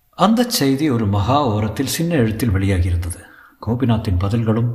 அந்த 0.10 0.44
செய்தி 0.44 0.90
ஒரு 0.90 1.06
மகா 1.06 1.46
ஓரத்தில் 1.46 1.94
சின்ன 1.98 2.16
எழுத்தில் 2.16 2.50
வெளியாகியிருந்தது. 2.50 3.22
கோபிநாத்தின் 3.66 4.20
பதில்களும் 4.20 4.70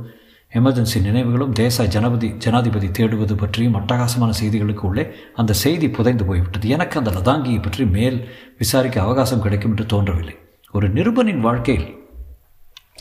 எமர்ஜென்சி 0.53 1.01
நினைவுகளும் 1.01 1.51
தேச 1.51 1.85
ஜனபதி 1.85 2.37
ஜனாதிபதி 2.37 2.87
தேடுவது 2.87 3.37
பற்றியும் 3.37 3.75
அட்டகாசமான 3.75 4.33
செய்திகளுக்கு 4.41 4.87
உள்ளே 4.89 5.11
அந்த 5.35 5.53
செய்தி 5.53 5.89
புதைந்து 5.89 6.25
போய்விட்டது. 6.25 6.67
எனக்கு 6.69 6.97
அந்த 6.97 7.11
லதாங்கியை 7.11 7.61
பற்றி 7.61 7.85
மேல் 7.85 8.29
விசாரிக்க 8.57 9.01
அவகாசம் 9.01 9.41
கிடைக்கும் 9.41 9.69
என்று 9.69 9.85
தோன்றவில்லை. 9.85 10.40
ஒரு 10.71 10.93
நிருபனின் 10.93 11.39
வாழ்க்கையில் 11.39 11.99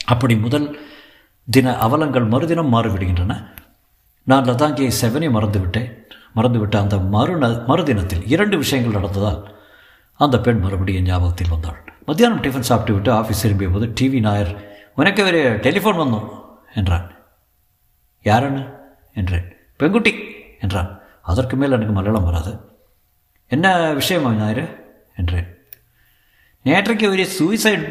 அப்படி 0.04 0.36
முதல் 0.36 0.80
தின 1.50 1.78
அவலங்கள் 1.78 2.24
மறுதினம் 2.24 2.72
மாறிவிடுகின்றன. 2.72 3.46
நான் 4.22 4.44
லதாங்கியை 4.44 4.90
செவனே 5.00 5.30
மறந்துவிட்டேன். 5.30 5.94
மறந்துவிட்ட 6.36 6.76
அந்த 6.76 6.98
மறுந 6.98 7.64
மறுதினத்தில் 7.66 8.26
இரண்டு 8.26 8.58
விஷயங்கள் 8.58 9.00
நடந்ததால் 9.00 9.54
அந்த 10.14 10.40
பெண் 10.40 10.58
மறுபடியும் 10.58 11.02
ஞாபகத்தில் 11.02 11.48
வந்தாள். 11.48 11.84
மத்தியானம் 12.06 12.42
டிஃபன் 12.42 12.60
சாப்பிட்டு 12.60 12.92
விட்டு 12.92 13.12
ஆஃபீஸ் 13.12 13.42
திரும்பிய 13.42 13.70
போது 13.70 13.92
டிவி 14.00 14.20
நாயர் 14.20 14.68
உனக்கு 14.94 15.24
வேறு 15.24 15.58
டெலிஃபோன் 15.62 15.98
வந்தோம் 15.98 16.28
என்றான். 16.74 17.10
யாருன்னு 18.22 18.74
என்றேன். 19.14 19.56
பெங்குட்டி 19.78 20.14
என்றான். 20.60 21.00
அதற்கு 21.22 21.56
மேல் 21.56 21.70
எனக்கு 21.70 21.92
மலையாளம் 21.92 22.24
வராது. 22.24 22.60
என்ன 23.46 23.92
விஷயமா 23.92 24.32
நாயர்? 24.32 24.84
என்றேன். 25.16 25.59
நேற்றைக்கு 26.64 27.06
ஒரு 27.10 27.24
சூசைட் 27.26 27.86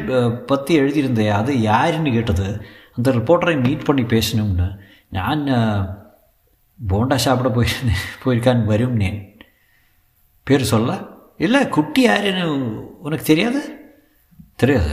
பற்றி 0.46 0.72
எழுதியிருந்தே 0.80 1.26
அது 1.30 1.52
யாருன்னு 1.60 2.10
கேட்டது 2.10 2.46
அந்த 2.96 3.08
ரிப்போர்ட்டரை 3.12 3.56
மீட் 3.66 3.84
பண்ணி 3.84 4.02
பேசணும்னு 4.02 4.68
நான் 5.08 5.42
போண்டா 6.78 7.14
சாப்பிட 7.14 7.48
போய் 7.48 7.68
போயிருக்கான் 8.22 8.62
வரும்னேன் 8.72 9.18
பேர் 10.46 10.70
சொல்ல? 10.72 10.90
இல்லை 11.36 11.68
குட்டி 11.68 12.02
யாருன்னு 12.02 12.44
உனக்கு 12.98 13.24
தெரியாது? 13.24 13.60
தெரியாது. 14.56 14.92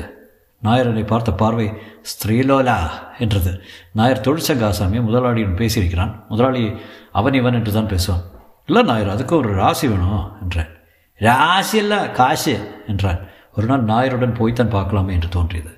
நாயரனை 0.64 1.04
பார்த்த 1.06 1.32
பார்வை 1.32 1.68
ஸ்திரீலோலா 2.12 2.78
என்றது. 3.18 3.52
நாயர் 3.94 4.26
தொழிற்சங்க 4.28 4.64
ஆசாமி 4.64 5.00
முதலாளியுடன் 5.00 5.60
பேசியிருக்கிறான். 5.62 6.14
முதலாளி 6.30 6.64
அவன் 7.12 7.34
இவன் 7.34 7.54
என்று 7.54 7.72
தான் 7.74 7.92
பேசுவான். 7.94 8.24
இல்லை 8.66 8.82
நாயர் 8.84 9.10
அதுக்கு 9.10 9.36
ஒரு 9.36 9.50
ராசி 9.54 9.88
வேணும் 9.88 10.26
என்றேன் 10.42 10.72
ராசி 11.20 11.78
இல்லை 11.78 12.00
காசு 12.12 12.56
என்றான் 12.88 13.22
ஒரு 13.58 13.68
நாள் 13.72 13.88
நாயருடன் 13.92 14.38
போய்த்தான் 14.40 14.76
பார்க்கலாமே 14.76 15.12
என்று 15.18 15.30
தோன்றியது. 15.38 15.72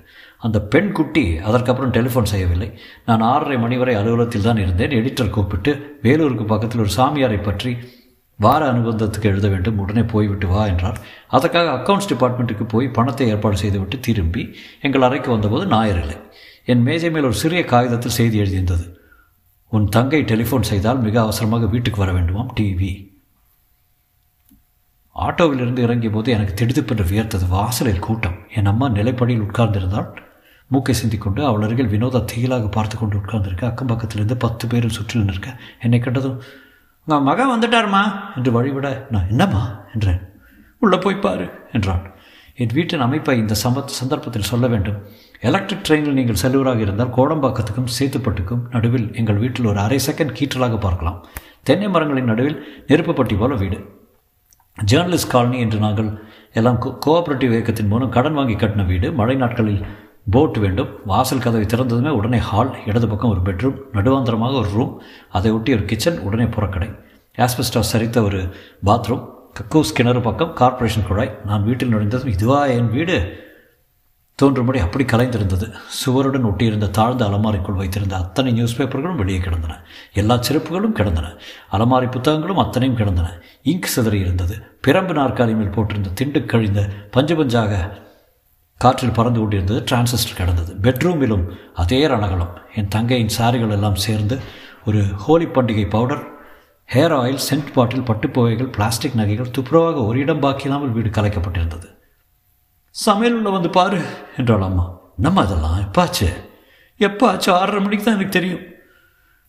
அந்த 0.46 0.58
பெண் 0.72 0.92
குட்டி 0.96 1.24
அதற்கப்புறம் 1.48 1.94
டெலிஃபோன் 1.96 2.30
செய்யவில்லை. 2.32 2.68
நான் 3.08 3.24
ஆறரை 3.30 3.56
மணி 3.64 3.76
வரை 3.80 3.94
அலுவலகத்தில் 4.00 4.46
தான் 4.46 4.60
இருந்தேன். 4.64 4.94
எடிட்டர் 4.98 5.34
கூப்பிட்டு 5.34 5.72
வேலூருக்கு 6.04 6.44
பக்கத்தில் 6.52 6.82
ஒரு 6.84 6.92
சாமியாரை 6.98 7.40
பற்றி 7.48 7.72
வார 8.38 8.60
அனுபந்தத்துக்கு 8.72 9.30
எழுத 9.30 9.46
வேண்டும். 9.54 9.80
உடனே 9.82 10.02
போய்விட்டு 10.12 10.46
வா 10.52 10.62
என்றார். 10.70 10.98
அதற்காக 11.36 11.70
அக்கௌண்ட்ஸ் 11.78 12.10
டிபார்ட்மெண்ட்டுக்கு 12.12 12.66
போய் 12.74 12.94
பணத்தை 12.98 13.26
ஏற்பாடு 13.32 13.56
செய்துவிட்டு 13.62 13.96
திரும்பி 14.06 14.44
எங்கள் 14.86 15.06
அறைக்கு 15.08 15.30
வந்தபோது 15.34 15.66
ஞாயிறு 15.74 16.00
இல்லை. 16.04 16.18
என் 16.72 16.84
மேஜை 16.88 17.10
மேல் 17.14 17.28
ஒரு 17.30 17.38
சிறிய 17.42 17.62
காகிதத்தில் 17.72 18.18
செய்தி 18.18 18.36
எழுதியிருந்தது. 18.42 18.86
உன் 19.72 19.86
தங்கை 19.96 20.22
டெலிஃபோன் 20.32 20.68
செய்தால் 20.70 21.04
மிக 21.06 21.16
அவசரமாக 21.26 21.66
வீட்டுக்கு 21.74 22.02
வர 22.04 22.12
வேண்டுமாம். 22.16 22.50
டிவி 22.58 22.92
ஆட்டோவிலிருந்து 25.16 25.78
இறங்கிய 25.78 26.10
போது 26.10 26.32
எனக்கு 26.32 26.54
திடுதிப்பென்று 26.54 27.04
வியர்த்தது 27.04 27.48
வாசலில் 27.48 27.98
கூட்டம். 27.98 28.36
என் 28.54 28.66
அம்மா 28.66 28.88
நிலைப்படியில் 28.88 29.46
உட்கார்ந்திருந்தால் 29.46 30.16
மூக்கை 30.66 30.94
சிந்திக்கொண்டு 30.94 31.44
அவள் 31.44 31.62
அருகில் 31.62 31.88
வினோத 31.88 32.24
தீயிலாக 32.32 32.70
பார்த்து 32.70 32.98
கொண்டு 32.98 33.16
உட்கார்ந்திருக்க 33.16 33.66
அக்கம் 33.66 33.88
பக்கத்திலிருந்து 33.88 34.34
பத்து 34.34 34.66
பேரும் 34.66 34.90
சுற்றில் 34.90 35.24
நிற்க 35.24 35.60
என்னை 35.80 35.98
கண்டதும் 35.98 36.42
உங்கள் 37.04 37.20
மகன் 37.20 37.50
வந்துட்டாருமா? 37.50 38.02
என்று 38.36 38.62
வழிவிட 38.62 39.06
நான் 39.10 39.28
என்னம்மா? 39.28 39.84
என்றேன். 39.94 40.20
உள்ளே 40.78 40.98
போய் 40.98 41.16
பாரு 41.16 41.50
என்றான் 41.72 42.14
என் 42.54 42.70
வீட்டின் 42.72 43.00
அமைப்பை 43.00 43.38
இந்த 43.38 43.54
சம 43.54 43.82
சந்தர்ப்பத்தில் 43.86 44.42
சொல்ல 44.42 44.66
வேண்டும். 44.66 45.06
எலக்ட்ரிக் 45.40 45.84
ட்ரெயினில் 45.88 46.18
நீங்கள் 46.18 46.42
செல்வராக 46.42 46.78
இருந்தால் 46.78 47.14
கோடம்பாக்கத்துக்கும் 47.16 47.92
சேத்துப்பட்டுக்கும் 47.98 48.62
நடுவில் 48.70 49.14
எங்கள் 49.14 49.36
வீட்டில் 49.36 49.66
ஒரு 49.66 49.78
அரை 49.78 50.00
செகண்ட் 50.06 50.36
கீற்றலாக 50.40 50.78
பார்க்கலாம். 50.78 51.26
தென்னை 51.62 51.88
மரங்களின் 51.88 52.24
நடுவில் 52.24 52.84
நெருப்புப்பட்டி 52.88 53.38
போல 53.38 53.54
வீடு. 53.54 53.99
ஜேர்னலிஸ்ட் 54.78 55.32
காலனி 55.32 55.58
என்று 55.64 55.78
நாங்கள் 55.84 56.10
எல்லாம் 56.58 56.78
கோ 56.84 56.90
கோஆப்ரேட்டிவ் 57.06 57.52
இயக்கத்தின் 57.56 57.90
மூலம் 57.92 58.12
கடன் 58.14 58.36
வாங்கி 58.38 58.54
கட்டின 58.60 58.84
வீடு. 58.90 59.08
மழை 59.18 59.34
நாட்களில் 59.42 59.82
போட் 60.34 60.56
வேண்டும். 60.62 60.90
வாசல் 61.10 61.42
கதவை 61.44 61.66
திறந்ததுமே 61.72 62.10
உடனே 62.18 62.38
ஹால் 62.48 62.72
இடது 62.90 63.08
பக்கம் 63.08 63.32
ஒரு 63.34 63.42
பெட்ரூம் 63.48 63.76
நடுவாந்தரமாக 63.96 64.56
ஒரு 64.62 64.70
ரூம் 64.76 64.94
அதை 65.38 65.50
ஒட்டி 65.56 65.74
ஒரு 65.76 65.84
கிச்சன் 65.90 66.18
உடனே 66.28 66.46
புறக்கடை. 66.56 66.88
ஆஸ்பெஸ்டாஸ் 67.38 67.92
சரித்த 67.92 68.22
ஒரு 68.28 68.40
பாத்ரூம் 68.88 69.24
கக்கூஸ் 69.58 69.94
கிணறு 69.98 70.20
பக்கம் 70.28 70.52
கார்ப்பரேஷன் 70.60 71.06
குழாய். 71.08 71.32
நான் 71.46 71.66
வீட்டில் 71.68 71.92
நுழைந்ததும் 71.94 72.34
இதுவா 72.36 72.60
என் 72.78 72.90
வீடு? 72.96 73.18
தோன்றும்படி 74.40 74.78
அப்படி 74.78 75.04
கலைந்திருந்தது. 75.04 75.66
சுவருடன் 76.00 76.46
ஒட்டியிருந்த 76.50 76.90
தாழ்ந்த 76.90 77.24
அலமாரிக்குள் 77.24 77.80
வைத்திருந்த 77.80 78.16
அத்தனை 78.16 78.52
நியூஸ் 78.52 78.76
பேப்பர்களும் 78.78 79.20
வெளியே 79.22 79.38
கிடந்தன. 79.38 79.74
எல்லா 80.12 80.36
செருப்புகளும் 80.48 80.96
கிடந்தன. 80.98 81.26
அலமாரி 81.72 82.08
புத்தகங்களும் 82.10 82.62
அத்தனையும் 82.64 82.96
கிடந்தன. 82.96 83.28
இங்க் 83.62 83.90
சிதறி 83.94 84.20
இருந்தது. 84.20 84.56
பிரம்பு 84.86 85.14
நாற்காலி 85.20 85.54
மேல் 85.56 85.76
போட்டிருந்த 85.76 86.12
திண்டு 86.14 86.44
கழிந்த 86.44 86.82
பஞ்சு 87.10 87.36
பஞ்சாக 87.36 87.82
காற்றில் 88.80 89.16
பறந்து 89.16 89.40
கொண்டிருந்தது 89.40 89.80
டிரான்சிஸ்டர் 89.90 90.38
கிடந்தது. 90.38 90.72
பெட்ரூமிலும் 90.82 91.46
அதே 91.74 92.06
ரணகலம் 92.06 92.54
என் 92.74 92.88
தங்கையின் 92.88 93.34
சாரிகள் 93.38 93.76
எல்லாம் 93.78 94.02
சேர்ந்து 94.06 94.38
ஒரு 94.86 95.02
ஹோலி 95.24 95.44
பண்டிகை 95.44 95.88
powder 95.88 96.24
hair 96.94 97.14
oil 97.20 97.44
scent 97.50 97.72
bottle 97.74 98.08
பட்டுப்புவைகள் 98.10 98.72
plastic 98.72 99.16
நகைகள் 99.16 99.54
துப்புரவாக 99.58 100.06
ஒரு 100.06 100.18
இடம் 100.18 100.42
பாக்கியில்லாமல் 100.42 100.96
வீடு 100.96 101.08
கலைக்கப்பட்டிருந்தது. 101.08 101.88
சமையல் 102.90 103.36
உள்ள 103.36 103.50
வந்து 103.50 103.70
பாரு 103.70 104.00
என்றாள் 104.36 104.62
அம்மா. 104.62 104.98
நம்ம 105.16 105.42
அதெல்லாம் 105.42 105.80
எப்பாச்சு? 105.80 106.48
எப்பாச்சு? 106.98 107.50
ஆறரை 107.50 107.80
மணிக்கு 107.80 108.04
தான் 108.04 108.14
எனக்கு 108.14 108.40
தெரியும். 108.40 108.60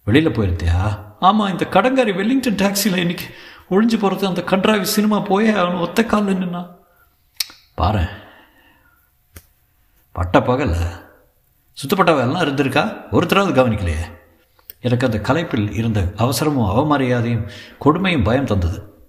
வெளியில் 0.04 0.32
போயிருந்தியா? 0.32 1.04
ஆமாம் 1.20 1.52
இந்த 1.52 1.68
கடங்காரி 1.70 2.16
வெல்லிங்டன் 2.16 2.56
டாக்ஸியில் 2.56 2.98
இன்னைக்கு 2.98 3.26
ஒழிஞ்சு 3.70 4.00
போகிறது 4.00 4.28
அந்த 4.28 4.44
கன்றாவி 4.46 4.82
சினிமா 4.82 5.20
போயே 5.20 5.50
அவன் 5.50 5.76
ஒத்த 5.76 6.04
காலில் 6.04 6.36
நின்னா. 6.36 6.76
பாரு. 7.76 8.06
பட்ட 10.12 10.42
பகல 10.42 10.78
சுத்தப்பட்ட 11.74 12.12
வேலைலாம் 12.12 12.44
இருந்திருக்கா 12.48 13.04
ஒருத்தராவது 13.12 13.54
கவனிக்கலையே. 13.54 14.20
எனக்கு 14.80 15.12
அந்த 15.12 15.34
கலைப்பில் 15.34 15.72
இருந்த 15.72 16.02
அவசரமும் 16.02 16.70
அவமரியாதையும் 16.70 17.50
கொடுமையும் 17.86 18.24
பயம் 18.24 18.46
தந்தது. 18.46 19.08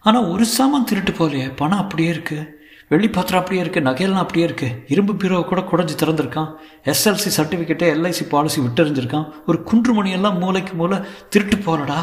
ஆனால் 0.00 0.24
ஒரு 0.24 0.44
சாமான் 0.44 0.84
திருட்டு 0.84 1.10
போகலையே 1.10 1.56
பணம் 1.56 1.78
அப்படியே 1.78 2.12
இருக்குது 2.12 2.58
வெள்ளி 2.90 3.08
பாத்திரம் 3.08 3.40
அப்படியே 3.40 3.62
இருக்குது 3.64 3.86
நகையெல்லாம் 3.88 4.22
அப்படியே 4.22 4.46
இருக்குது 4.46 4.78
இரும்பு 4.92 5.12
பீரோவை 5.12 5.44
கூட 5.44 5.60
குடஞ்சி 5.60 5.94
திறந்திருக்கான். 6.00 6.48
எஸ்எல்சி 6.92 7.30
சர்டிஃபிகேட்டே 7.36 7.88
எல்ஐசி 7.96 8.24
பாலிசி 8.28 8.60
விட்டறிஞ்சிருக்கான். 8.60 9.28
ஒரு 9.46 9.62
குன்று 9.62 9.92
மணியெல்லாம் 9.98 10.38
மூளைக்கு 10.38 10.74
மூளை 10.74 10.98
திருட்டு 11.28 11.56
போகலடா 11.56 12.00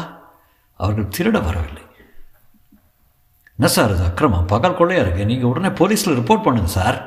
அவர்கள் 0.74 1.12
திருட 1.16 1.36
வரவில்லை. 1.44 1.82
என்ன 3.56 3.70
சார் 3.76 3.92
இது? 3.94 4.02
அக்கிரமம். 4.02 4.46
பகல் 4.46 4.76
கொள்ளையா 4.78 5.00
இருக்கு? 5.00 5.24
நீங்கள் 5.24 5.50
உடனே 5.50 5.70
போலீஸில் 5.80 6.18
ரிப்போர்ட் 6.18 6.42
பண்ணுங்க 6.42 6.68
சார். 6.68 6.98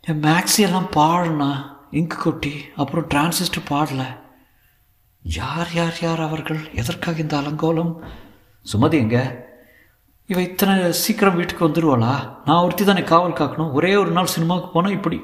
என் 0.00 0.22
மேக்ஸி 0.22 0.58
எல்லாம் 0.58 0.90
பாடனா 0.96 1.50
இங்கு 1.90 2.16
கொட்டி 2.16 2.54
அப்புறம் 2.76 3.08
டிரான்சிஸ்டர் 3.14 3.68
பாடல. 3.70 4.02
யார் 5.22 5.72
யார் 5.74 5.96
யார் 6.00 6.20
அவர்கள்? 6.20 6.60
எதற்காக 6.74 7.18
இந்த 7.18 7.36
அலங்கோலம்? 7.36 7.92
சுமதி 8.72 8.98
எங்கே? 9.04 9.24
இவ 10.30 10.40
இத்தனை 10.40 10.92
சீக்கிரம் 10.92 11.36
வீட்டுக்கு 11.36 11.68
வந்துடுவாளா 11.68 12.12
நான் 12.44 12.62
ஒருத்தி 12.62 12.84
தானே 12.84 13.02
காவல் 13.02 13.38
காக்கணும். 13.40 13.72
ஒரே 13.72 13.96
ஒரு 13.96 14.10
நாள் 14.10 14.32
சினிமாவுக்கு 14.34 14.70
போனால் 14.72 14.92
இப்படி. 14.92 15.18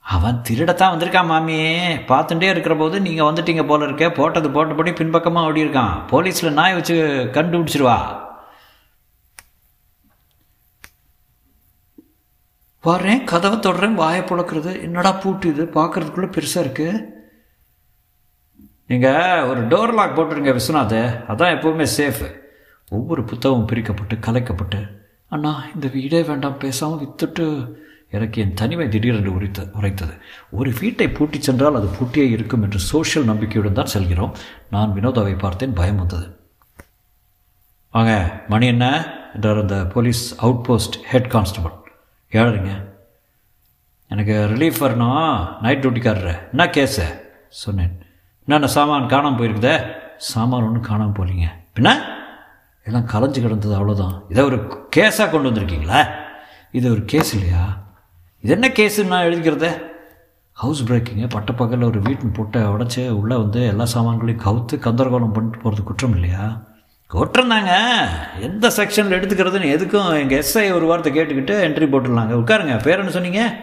அவன் 0.00 0.42
திருடத்தான் 0.48 0.92
வந்திருக்கான் 0.92 1.30
மாமியே. 1.30 1.72
பார்த்துட்டே 2.10 2.50
இருக்கிற 2.50 2.76
போது 2.76 3.00
நீங்கள் 3.00 3.26
வந்துட்டீங்க 3.26 3.66
போல 3.66 3.84
இருக்க. 3.84 4.10
போட்டது 4.10 4.48
போட்டபடி 4.48 4.94
பின்பக்கமாக 4.94 5.46
ஓடி 5.46 5.64
இருக்கான். 5.64 5.96
போலீஸில் 6.12 6.56
நாய் 6.58 6.74
வச்சு 6.74 6.94
கண்டுபிடிச்சிருவா. 7.32 7.98
வரேன் 12.84 13.24
கதவை 13.24 13.58
தொடறேன் 13.58 14.00
வாயை 14.04 14.22
புழக்கிறது. 14.22 14.80
என்னடா 14.80 15.12
பூட்டு 15.12 15.48
இது? 15.48 15.64
பார்க்கறதுக்குள்ளே 15.64 16.30
பெருசாக 16.38 16.66
இருக்குது 16.66 17.14
நீங்கள் 18.86 19.46
ஒரு 19.50 19.66
டோர் 19.66 19.94
லாக் 19.94 20.18
போட்டுருங்க 20.18 20.52
விஸ்வநாத். 20.58 21.00
அதான் 21.32 21.54
எப்போவுமே 21.56 21.86
சேஃபு 21.98 22.44
ஒவ்வொரு 22.88 23.22
புத்தகமும் 23.22 23.66
பிரிக்கப்பட்டு 23.72 24.14
கலைக்கப்பட்டு 24.16 25.04
அண்ணா 25.28 25.64
இந்த 25.74 25.88
வீடே 25.88 26.22
வேண்டாம் 26.22 26.58
பேசாமல் 26.58 27.06
விற்றுட்டு 27.06 27.72
எனக்கு 28.10 28.42
என் 28.42 28.54
தனிமை 28.54 28.88
திடீரென்று 28.88 29.34
உரைத்த 29.34 29.68
உரைத்தது. 29.72 30.14
ஒரு 30.50 30.72
வீட்டை 30.80 31.08
பூட்டிச் 31.08 31.42
சென்றால் 31.42 31.74
அது 31.74 31.86
பூட்டியே 31.86 32.28
இருக்கும் 32.28 32.62
என்று 32.62 32.78
சோஷியல் 32.78 33.26
நம்பிக்கையுடன் 33.26 33.72
தான் 33.72 33.86
செல்கிறோம். 33.86 34.34
நான் 34.70 34.92
வினோதாவை 34.94 35.38
பார்த்தேன் 35.38 35.72
பயம் 35.72 35.96
வந்தது. 35.96 36.40
வாங்க 37.90 38.44
மணி 38.48 38.66
என்ன? 38.66 39.14
என்றார் 39.34 39.60
அந்த 39.60 39.86
police 39.86 40.36
out 40.38 40.64
post 40.64 40.94
head 41.04 41.30
constable. 41.30 41.72
ஏழுறீங்க 42.32 42.84
எனக்கு 44.08 44.32
ரிலீஃப் 44.32 44.82
வரணும்? 44.84 45.60
நைட் 45.60 45.86
டியூட்டிக்காரர்? 45.86 46.48
என்ன 46.50 46.64
கேஸு? 46.64 47.20
சொன்னேன். 47.48 47.98
என்னென்ன 48.44 48.66
சாமான் 48.66 49.08
காணாமல் 49.08 49.38
போயிருக்குதே? 49.38 49.92
சாமான் 50.16 50.62
ஒன்றும் 50.62 50.82
காணாமல் 50.82 51.12
போகிறீங்க 51.12 51.46
பின்ன? 51.74 52.14
எல்லாம் 52.86 53.06
கலைஞ்சு 53.06 53.40
கிடந்தது 53.40 53.74
அவ்வளோதான் 53.78 54.20
இதை 54.28 54.44
ஒரு 54.44 54.88
கேஸாக 54.96 55.30
கொண்டு 55.30 55.50
வந்திருக்கீங்களா? 55.50 56.06
இது 56.72 56.90
ஒரு 56.90 57.04
கேஸ் 57.04 57.34
இல்லையா? 57.34 57.82
இது 58.40 58.52
என்ன 58.52 58.68
கேஸுன்னு 58.68 59.06
நான் 59.06 59.24
எழுதிக்கிறதே? 59.24 59.82
ஹவுஸ் 60.52 60.84
பிரேக்கிங்கு 60.84 61.26
பட்டப்பகலில் 61.26 61.84
ஒரு 61.84 62.00
வீட்டின் 62.00 62.32
போட்டை 62.32 62.62
உடச்சி 62.62 63.08
உள்ளே 63.08 63.36
வந்து 63.36 63.66
எல்லா 63.66 63.84
சாமான்களையும் 63.84 64.42
கவுத்து 64.44 64.76
கந்தரகோலம் 64.76 65.32
பண்ணிட்டு 65.32 65.58
போகிறது 65.58 65.82
குற்றம் 65.82 66.14
இல்லையா? 66.14 66.62
குற்றம் 67.06 67.48
தாங்க. 67.48 68.08
எந்த 68.40 68.68
செக்ஷனில் 68.68 69.16
எடுத்துக்கிறதுன்னு 69.16 69.74
எதுக்கும் 69.76 70.18
எங்கள் 70.18 70.44
எஸ்ஐ 70.44 70.74
ஒரு 70.74 70.86
வார்த்தை 70.86 71.12
கேட்டுக்கிட்டு 71.12 71.54
என்ட்ரி 71.66 71.88
போட்டுடலாங்க. 71.88 72.34
உட்காருங்க. 72.34 72.82
பேர் 72.82 72.98
என்ன 72.98 73.10
சொன்னீங்க? 73.10 73.56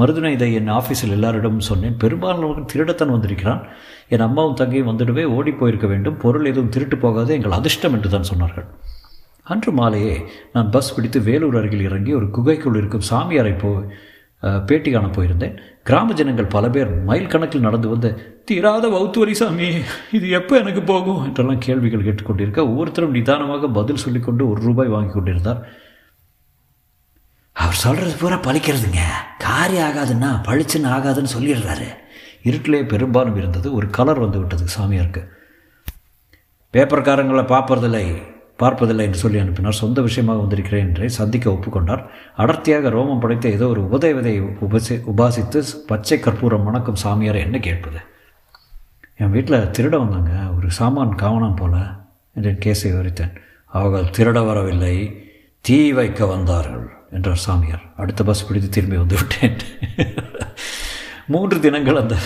மருதுனை 0.00 0.30
இதை 0.36 0.48
என் 0.58 0.72
ஆஃபீஸில் 0.78 1.14
எல்லாரிடமும் 1.16 1.68
சொன்னேன். 1.68 1.94
பெரும்பாலானவர்கள் 2.02 2.70
திருடத்தான் 2.72 3.14
வந்திருக்கிறான். 3.14 3.62
என் 4.14 4.26
அம்மாவும் 4.26 4.58
தங்கையும் 4.60 4.90
வந்துடவே 4.90 5.24
ஓடி 5.36 5.54
போயிருக்க 5.60 5.86
வேண்டும். 5.92 6.18
பொருள் 6.24 6.50
எதுவும் 6.50 6.72
திருட்டு 6.74 6.98
போகாது 7.04 7.30
எங்கள் 7.38 7.56
அதிர்ஷ்டம் 7.58 7.94
என்று 7.98 8.10
தான் 8.16 8.28
சொன்னார்கள். 8.32 8.66
அன்று 9.52 9.72
மாலையே 9.78 10.14
நான் 10.54 10.70
பஸ் 10.74 10.94
பிடித்து 10.94 11.18
வேலூர் 11.28 11.56
அருகில் 11.58 11.86
இறங்கி 11.88 12.12
ஒரு 12.18 12.26
குகைக்குள் 12.36 12.78
இருக்கும் 12.80 13.08
சாமியாரை 13.10 13.54
போ 13.62 13.70
பேட்டி 14.68 14.90
காண 14.92 15.06
போயிருந்தேன். 15.16 15.54
கிராம 15.88 16.14
ஜனங்கள் 16.18 16.48
பல 16.54 16.64
பேர் 16.74 16.90
மைல் 17.08 17.30
கணக்கில் 17.32 17.64
நடந்து 17.66 17.88
வந்து 17.92 18.08
தீராத 18.48 18.86
வௌத்துவரி 18.94 19.34
சாமி 19.40 19.68
இது 20.16 20.26
எப்போ 20.38 20.54
எனக்கு 20.62 20.82
போகும்? 20.90 21.22
என்றெல்லாம் 21.26 21.62
கேள்விகள் 21.66 22.04
கேட்டுக்கொண்டிருக்க 22.06 22.60
ஒவ்வொருத்தரும் 22.70 23.16
நிதானமாக 23.18 23.70
பதில் 23.78 24.02
சொல்லிக்கொண்டு 24.04 24.42
ஒரு 24.52 24.60
ரூபாய் 24.68 24.92
வாங்கி 24.94 25.12
கொண்டிருந்தார். 25.14 25.60
அவர் 27.76 27.84
சொல்கிறது 27.84 28.12
பூரா 28.20 28.36
பழிக்கிறதுங்க. 28.44 29.00
காரியம் 29.38 29.86
ஆகாதுன்னா 29.88 30.28
பழிச்சுன்னு 30.46 30.88
ஆகாதுன்னு 30.96 31.30
சொல்லிடுறாரு. 31.34 31.88
இருட்டிலே 32.48 32.80
பெரும்பாலும் 32.92 33.36
இருந்தது 33.36 33.68
ஒரு 33.74 33.86
கலர் 33.96 34.20
வந்து 34.22 34.38
விட்டது 34.38 34.64
சாமியாருக்கு. 34.76 35.22
பேப்பர்காரங்களை 36.74 37.44
பார்ப்பதில்லை 37.46 38.04
பார்ப்பதில்லை 38.62 39.04
என்று 39.04 39.20
சொல்லி 39.24 39.38
அனுப்பினார். 39.38 39.78
சொந்த 39.82 40.00
விஷயமாக 40.00 40.40
வந்திருக்கிறேன் 40.40 40.86
என்றே 40.86 41.08
சந்திக்க 41.18 41.50
ஒப்புக்கொண்டார். 41.50 42.02
அடர்த்தியாக 42.36 42.94
ரோமம் 42.96 43.20
படைத்த 43.20 43.48
ஏதோ 43.48 43.68
ஒரு 43.68 43.82
உபதேவதை 43.88 44.34
உபசி 44.66 44.96
உபாசித்து 45.12 45.62
பச்சை 45.86 46.18
கற்பூரம் 46.20 46.66
மணக்கும் 46.70 47.02
சாமியாரை 47.04 47.42
என்ன 47.48 47.58
கேட்பது? 47.58 48.02
என் 49.16 49.34
வீட்டில் 49.36 49.70
திருட 49.78 49.94
வந்தாங்க. 50.04 50.32
ஒரு 50.56 50.70
சாமான் 50.80 51.14
காவனம் 51.24 51.56
போல 51.56 51.76
என்று 52.34 52.52
கேஸை 52.64 52.88
விவரித்தேன் 52.92 53.36
அவர்கள் 53.66 54.12
திருட 54.18 54.40
வரவில்லை. 54.46 54.96
தீ 55.60 55.80
வைக்க 55.92 56.26
வந்தார்கள். 56.26 56.84
என்றார் 57.16 57.44
சாமியார். 57.46 57.84
அடுத்த 58.02 58.20
பஸ் 58.28 58.46
பிடித்து 58.48 58.68
திரும்பி 58.76 58.98
வந்து 59.02 59.16
விட்டேன் 59.20 59.56
மூன்று 61.34 61.56
தினங்கள் 61.64 62.00
அந்த 62.00 62.16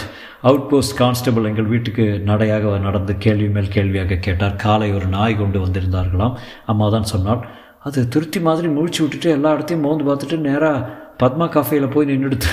அவுட் 0.49 0.67
போஸ்ட் 0.71 0.97
கான்ஸ்டபிள் 1.01 1.49
எங்கள் 1.51 1.69
வீட்டுக்கு 1.73 2.05
நடையாக 2.31 2.73
நடந்து 2.87 3.13
கேள்வி 3.25 3.49
மேல் 3.55 3.75
கேள்வியாக 3.77 4.19
கேட்டார். 4.27 4.55
காலை 4.65 4.89
ஒரு 4.99 5.07
நாய் 5.17 5.41
கொண்டு 5.41 5.59
வந்திருந்தார்களாம். 5.65 6.35
அம்மா 6.73 6.89
தான் 6.97 7.11
சொன்னாள் 7.13 7.43
அது 7.89 8.01
திருத்தி 8.15 8.39
மாதிரி 8.47 8.69
முழிச்சு 8.77 9.01
விட்டுட்டு 9.03 9.29
எல்லா 9.37 9.51
இடத்தையும் 9.57 9.85
மோந்து 9.87 10.05
பார்த்துட்டு 10.09 10.37
நேராக 10.49 10.87
பத்மா 11.23 11.47
காஃபேயில் 11.55 11.93
போய் 11.95 12.11
நின்றுடுத்து 12.11 12.51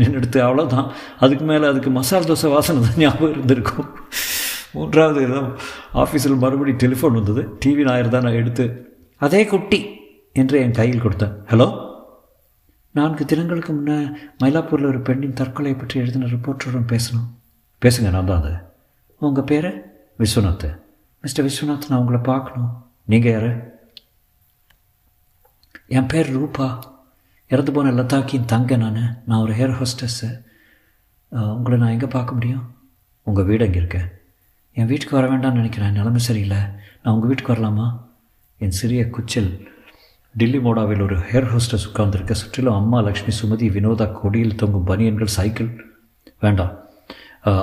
நின்றுடுத்து 0.00 0.38
அவ்வளோதான் 0.46 0.88
அதுக்கு 1.24 1.44
மேலே 1.50 1.66
அதுக்கு 1.72 1.90
மசால் 1.98 2.28
தோசை 2.30 2.48
வாசனை 2.54 2.80
தான் 2.86 3.00
ஞாபகம் 3.02 3.32
இருந்திருக்கும். 3.34 3.88
மூன்றாவது 4.74 5.20
இடம் 5.26 5.50
ஆஃபீஸில் 6.02 6.42
மறுபடியும் 6.44 6.82
டெலிஃபோன் 6.84 7.18
வந்தது. 7.18 7.42
டிவி 7.64 7.84
ஞாயிறு 7.88 8.10
தான் 8.14 8.26
நான் 8.28 8.40
எடுத்து 8.42 8.64
அதே 9.26 9.40
குட்டி 9.52 9.80
என்று 10.42 10.56
என் 10.64 10.78
கையில் 10.78 11.02
கொடுத்தேன் 11.02 11.34
ஹலோ 11.50 11.68
நான்கு 12.98 13.24
தினங்களுக்கு 13.30 13.72
முன்னே 13.72 13.96
மயிலாப்பூரில் 14.42 14.90
ஒரு 14.90 15.00
பெண்ணின் 15.06 15.38
தற்கொலை 15.40 15.72
பற்றி 15.74 15.96
எழுதின 16.02 16.28
ரிப்போர்ட்டருடன் 16.34 16.90
பேசணும் 16.92 17.26
பேசுங்க 17.82 18.10
நான் 18.14 18.28
தான் 18.30 18.40
அது. 18.40 18.52
உங்கள் 19.26 19.48
பேர்? 19.50 19.68
விஸ்வநாத். 20.20 20.68
மிஸ்டர் 21.24 21.46
விஸ்வநாத் 21.46 21.88
நான் 21.88 22.00
உங்களை 22.02 22.20
பார்க்கணும். 22.30 22.70
நீங்கள் 23.12 23.34
யார்? 23.34 23.50
என் 25.96 26.10
பேர் 26.12 26.30
ரூபா. 26.36 26.68
இறந்து 27.50 27.72
போன 27.72 27.92
லத்தாக்கின் 27.98 28.50
தங்க 28.52 28.76
நான். 28.82 29.02
நான் 29.28 29.42
ஒரு 29.44 29.52
ஹேர் 29.58 29.76
ஹோஸ்டஸ்ஸு 29.80 30.30
உங்களை 31.56 31.76
நான் 31.82 31.94
எங்கே 31.96 32.08
பார்க்க 32.16 32.38
முடியும்? 32.38 32.64
உங்கள் 33.26 33.48
வீடு 33.50 33.64
அங்கே 33.66 33.80
இருக்கேன் 33.82 34.08
என் 34.76 34.90
வீட்டுக்கு 34.90 35.18
வர 35.18 35.26
வேண்டாம்னு 35.32 35.60
நினைக்கிறேன். 35.60 35.96
நிலைமை 35.98 36.20
சரியில்லை. 36.28 36.60
நான் 37.02 37.14
உங்கள் 37.14 37.30
வீட்டுக்கு 37.30 37.54
வரலாமா? 37.54 37.86
என் 38.64 38.76
சிறிய 38.80 39.02
குச்சில் 39.16 39.50
டில்லி 40.38 40.58
மோடாவில் 40.58 41.02
ஒரு 41.02 41.16
ஹேர் 41.16 41.46
ஹோஸ்டஸ் 41.52 41.84
உட்கார்ந்திருக்க 41.88 42.34
சுற்றிலும் 42.34 42.74
அம்மா 42.74 42.98
லக்ஷ்மி 43.00 43.32
சுமதி 43.36 43.68
வினோதா 43.76 44.06
கொடியில் 44.20 44.54
தொங்கும் 44.54 44.86
பனியன்கள் 44.86 45.34
சைக்கிள். 45.36 45.68
வேண்டாம். 46.40 46.72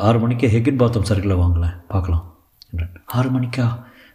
ஆறு 0.07 0.19
மணிக்கு 0.19 0.47
ஹெகின் 0.53 0.77
பாத்தம் 0.77 1.05
சர்க்கிளில் 1.09 1.41
வாங்கலேன் 1.41 1.75
பார்க்கலாம். 1.87 2.23
என்றேன். 2.71 2.95
ஆறு 3.05 3.29
மணிக்கா? 3.29 3.67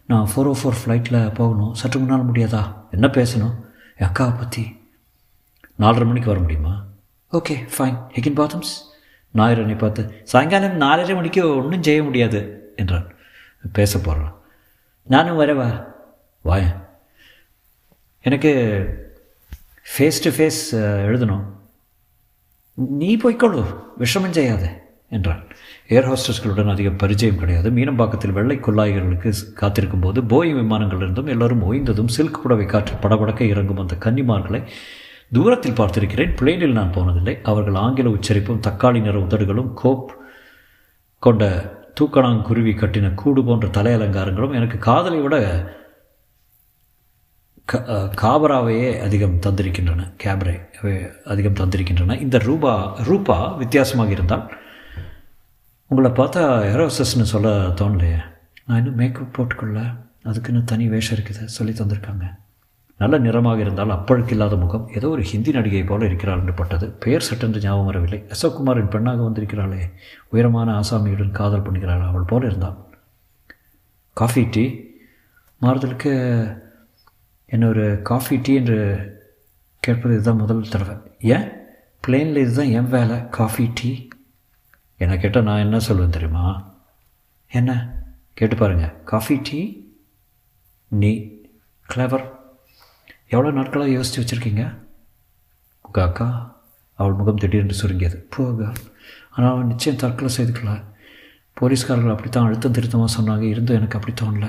நான் 0.05 0.27
ஃபோர் 0.31 0.49
ஓ 0.51 0.55
ஃபோர் 0.61 0.79
ஃப்ளைட்டில் 0.81 1.33
போகணும். 1.33 1.73
சற்று 1.73 1.99
முன்னால் 1.99 2.27
முடியாதா? 2.31 2.63
என்ன 2.91 3.07
பேசணும்? 3.07 3.55
என் 3.97 4.09
அக்காவை 4.09 4.35
பற்றி 4.41 4.63
நாலரை 5.79 6.05
மணிக்கு 6.09 6.31
வர 6.33 6.39
முடியுமா? 6.39 6.73
ஓகே 7.31 7.57
ஃபைன் 7.77 7.97
ஹெகின் 8.17 8.39
பாத்தம்ஸ்? 8.41 8.73
ஞாயிறு 9.33 9.61
என்னை 9.61 9.75
பார்த்து 9.75 10.03
சாயங்காலம் 10.23 10.77
நாலரை 10.85 11.15
மணிக்கு 11.15 11.41
ஒன்றும் 11.55 11.87
செய்ய 11.89 12.03
முடியாது. 12.03 12.73
என்றான். 12.75 13.07
பேச 13.79 13.99
போகிறான் 13.99 14.35
நானும் 15.07 15.39
வரவா? 15.39 15.69
வாயன். 16.45 16.78
எனக்கு 18.21 18.51
ஃபேஸ் 19.91 20.21
டு 20.23 20.29
ஃபேஸ் 20.29 20.81
எழுதணும். 21.09 21.45
நீ 22.73 23.17
போய்க்கொள்ளு 23.17 23.63
விஷமம் 23.99 24.35
செய்யாத 24.37 24.87
என்றான். 25.09 25.43
ஏர் 25.87 26.07
ஹோஸ்டர்ஸ்களுடன் 26.07 26.69
அதிக 26.69 26.89
பரிச்சயம் 26.89 27.37
கிடையாது. 27.37 27.71
மீனம்பாக்கத்தில் 27.71 28.31
வெள்ளை 28.31 28.57
குல்லாய்களுக்கு 28.57 29.33
காத்திருக்கும் 29.53 29.99
போது 29.99 30.21
போயிங் 30.21 30.57
விமானங்களிலிருந்தும் 30.61 31.27
எல்லோரும் 31.27 31.71
ஓய்ந்ததும் 31.71 32.07
சில்க் 32.07 32.39
புடவை 32.41 32.65
காற்று 32.65 32.95
படபடக்க 32.95 33.41
இறங்கும் 33.41 33.79
அந்த 33.79 33.95
கன்னிமார்களை 33.99 34.67
தூரத்தில் 35.31 35.73
பார்த்திருக்கிறேன். 35.73 36.35
பிளேனில் 36.41 36.71
நான் 36.71 36.93
போனதில்லை. 36.93 37.41
அவர்கள் 37.43 37.75
ஆங்கில 37.75 38.09
உச்சரிப்பும் 38.09 38.61
தக்காளி 38.67 39.01
நிற 39.01 39.19
உதடுகளும் 39.19 39.73
கோப் 39.73 40.11
கொண்ட 41.19 41.43
தூக்கணாங்குருவி 41.99 42.73
கட்டின 42.77 43.13
கூடு 43.13 43.43
போன்ற 43.43 43.67
தலை 43.67 43.95
அலங்காரங்களும் 43.95 44.53
எனக்கு 44.53 44.77
காதலை 44.77 45.19
விட 45.19 45.37
காபராவையே 48.21 49.01
அதிகம் 49.01 49.39
தந்திருக்கின்றன 49.39 50.13
கேபரே 50.23 50.55
அதிகம் 51.25 51.53
தந்திருக்கின்றன. 51.53 52.21
இந்த 52.21 52.37
ரூபா 52.37 52.97
ரூபா 52.97 53.47
வித்தியாசமாக 53.47 54.11
இருந்தால் 54.11 54.57
உங்களை 55.87 56.11
பார்த்தா 56.11 56.43
ஏரோசஸ்ன்னு 56.73 57.31
சொல்ல 57.33 57.67
தோணலையே. 57.67 58.19
நான் 58.65 58.77
இன்னும் 58.77 58.95
மேக்கப் 58.95 59.33
போட்டுக்கொள்ள 59.33 59.79
அதுக்குன்னு 60.23 60.63
தனி 60.63 60.87
வேஷம் 60.87 61.17
இருக்குது 61.17 61.45
சொல்லி 61.45 61.73
தந்திருக்காங்க. 61.73 62.35
நல்ல 62.97 63.17
நிறமாக 63.17 63.59
இருந்தால் 63.59 63.89
அப்பழுக்கு 63.89 64.29
இல்லாத 64.29 64.55
முகம். 64.55 64.89
ஏதோ 64.95 65.09
ஒரு 65.09 65.21
ஹிந்தி 65.21 65.51
நடிகை 65.51 65.83
போல 65.83 66.05
இருக்கிறாள் 66.05 66.39
என்று 66.39 66.53
பட்டது. 66.53 66.89
பெயர் 66.89 67.21
சட்டென்று 67.21 67.59
ஞாபகம் 67.59 67.85
வரவில்லை. 67.85 68.25
அசோக்குமாரின் 68.27 68.89
பெண்ணாக 68.89 69.23
வந்திருக்கிறாளே. 69.23 69.91
உயரமான 70.29 70.79
ஆசாமியுடன் 70.79 71.31
காதல் 71.31 71.61
பண்ணுகிறாள் 71.61 72.07
அவள் 72.07 72.21
போல 72.21 72.45
இருந்தாள். 72.45 72.75
Coffee 74.13 74.47
tea. 74.51 74.87
மாறுதலுக்கு 75.59 76.11
என்ன 77.49 77.67
ஒரு 77.67 78.01
காஃபி 78.01 78.35
டீ 78.37 78.55
என்று 78.55 78.77
கேட்பது 79.79 80.13
இதுதான் 80.13 80.35
முதல் 80.35 80.69
தடவை. 80.69 80.95
ஏன்? 81.19 81.47
பிளெயினில் 82.07 82.37
இதுதான் 82.37 82.69
என் 82.69 82.89
வேலை 82.89 83.29
காஃபி 83.29 83.71
டீ 83.73 84.07
என்னை 84.97 85.17
கேட்டால் 85.17 85.43
நான் 85.43 85.59
என்ன 85.59 85.77
சொல்லுவேன் 85.77 86.09
தெரியுமா? 86.09 86.73
என்ன? 87.51 87.71
கேட்டு 88.33 88.55
பாருங்கள் 88.55 89.03
காஃபி 89.03 89.39
டீ 89.43 89.87
நீ 90.87 91.11
கிளவர் 91.89 92.25
எவ்வளோ 93.27 93.51
நாட்களாக 93.51 93.91
யோசித்து 93.91 94.19
வச்சுருக்கீங்க? 94.21 94.63
உங்கள் 95.81 96.03
அக்கா 96.03 96.27
அவள் 96.93 97.13
முகம் 97.13 97.35
திடீர்னு 97.35 97.73
சுருங்கியது. 97.73 98.27
போக 98.29 98.71
ஆனால் 99.31 99.51
அவன் 99.51 99.67
நிச்சயம் 99.67 99.99
தற்கொலை 99.99 100.35
செய்துக்கல 100.35 100.83
போலீஸ்காரர்கள் 101.53 102.11
அப்படித்தான் 102.11 102.45
அழுத்தம் 102.45 102.71
திருத்தமாக 102.71 103.21
சொன்னாங்க. 103.21 103.41
இருந்தும் 103.41 103.75
எனக்கு 103.75 103.99
அப்படி 103.99 104.13
தோணல. 104.21 104.47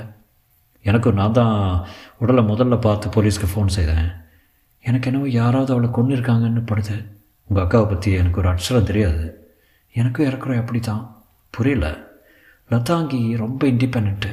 எனக்கும் 0.89 1.19
நான் 1.21 1.37
தான் 1.39 1.57
உடலை 2.19 2.43
முதல்ல 2.45 2.77
பார்த்து 2.81 3.07
போலீஸ்க்கு 3.15 3.49
ஃபோன் 3.53 3.75
செய்தேன். 3.77 4.09
எனக்கு 4.85 5.09
என்னவோ 5.11 5.29
யாராவது 5.29 5.73
அவளை 5.73 5.91
கொண்டு 5.91 6.15
இருக்காங்கன்னு 6.17 6.63
படுது. 6.71 6.97
உங்கள் 7.49 7.65
அக்காவை 7.65 7.87
பற்றி 7.89 8.11
எனக்கு 8.13 8.41
ஒரு 8.43 8.49
அக்ஷரம் 8.53 8.89
தெரியாது. 8.91 9.25
எனக்கும் 9.95 10.27
இறக்குறோம் 10.27 10.63
அப்படி 10.63 10.81
தான் 10.81 11.03
புரியல. 11.51 11.87
லதாங்கி 12.71 13.21
ரொம்ப 13.37 13.67
இண்டிபெண்ட்டு 13.67 14.33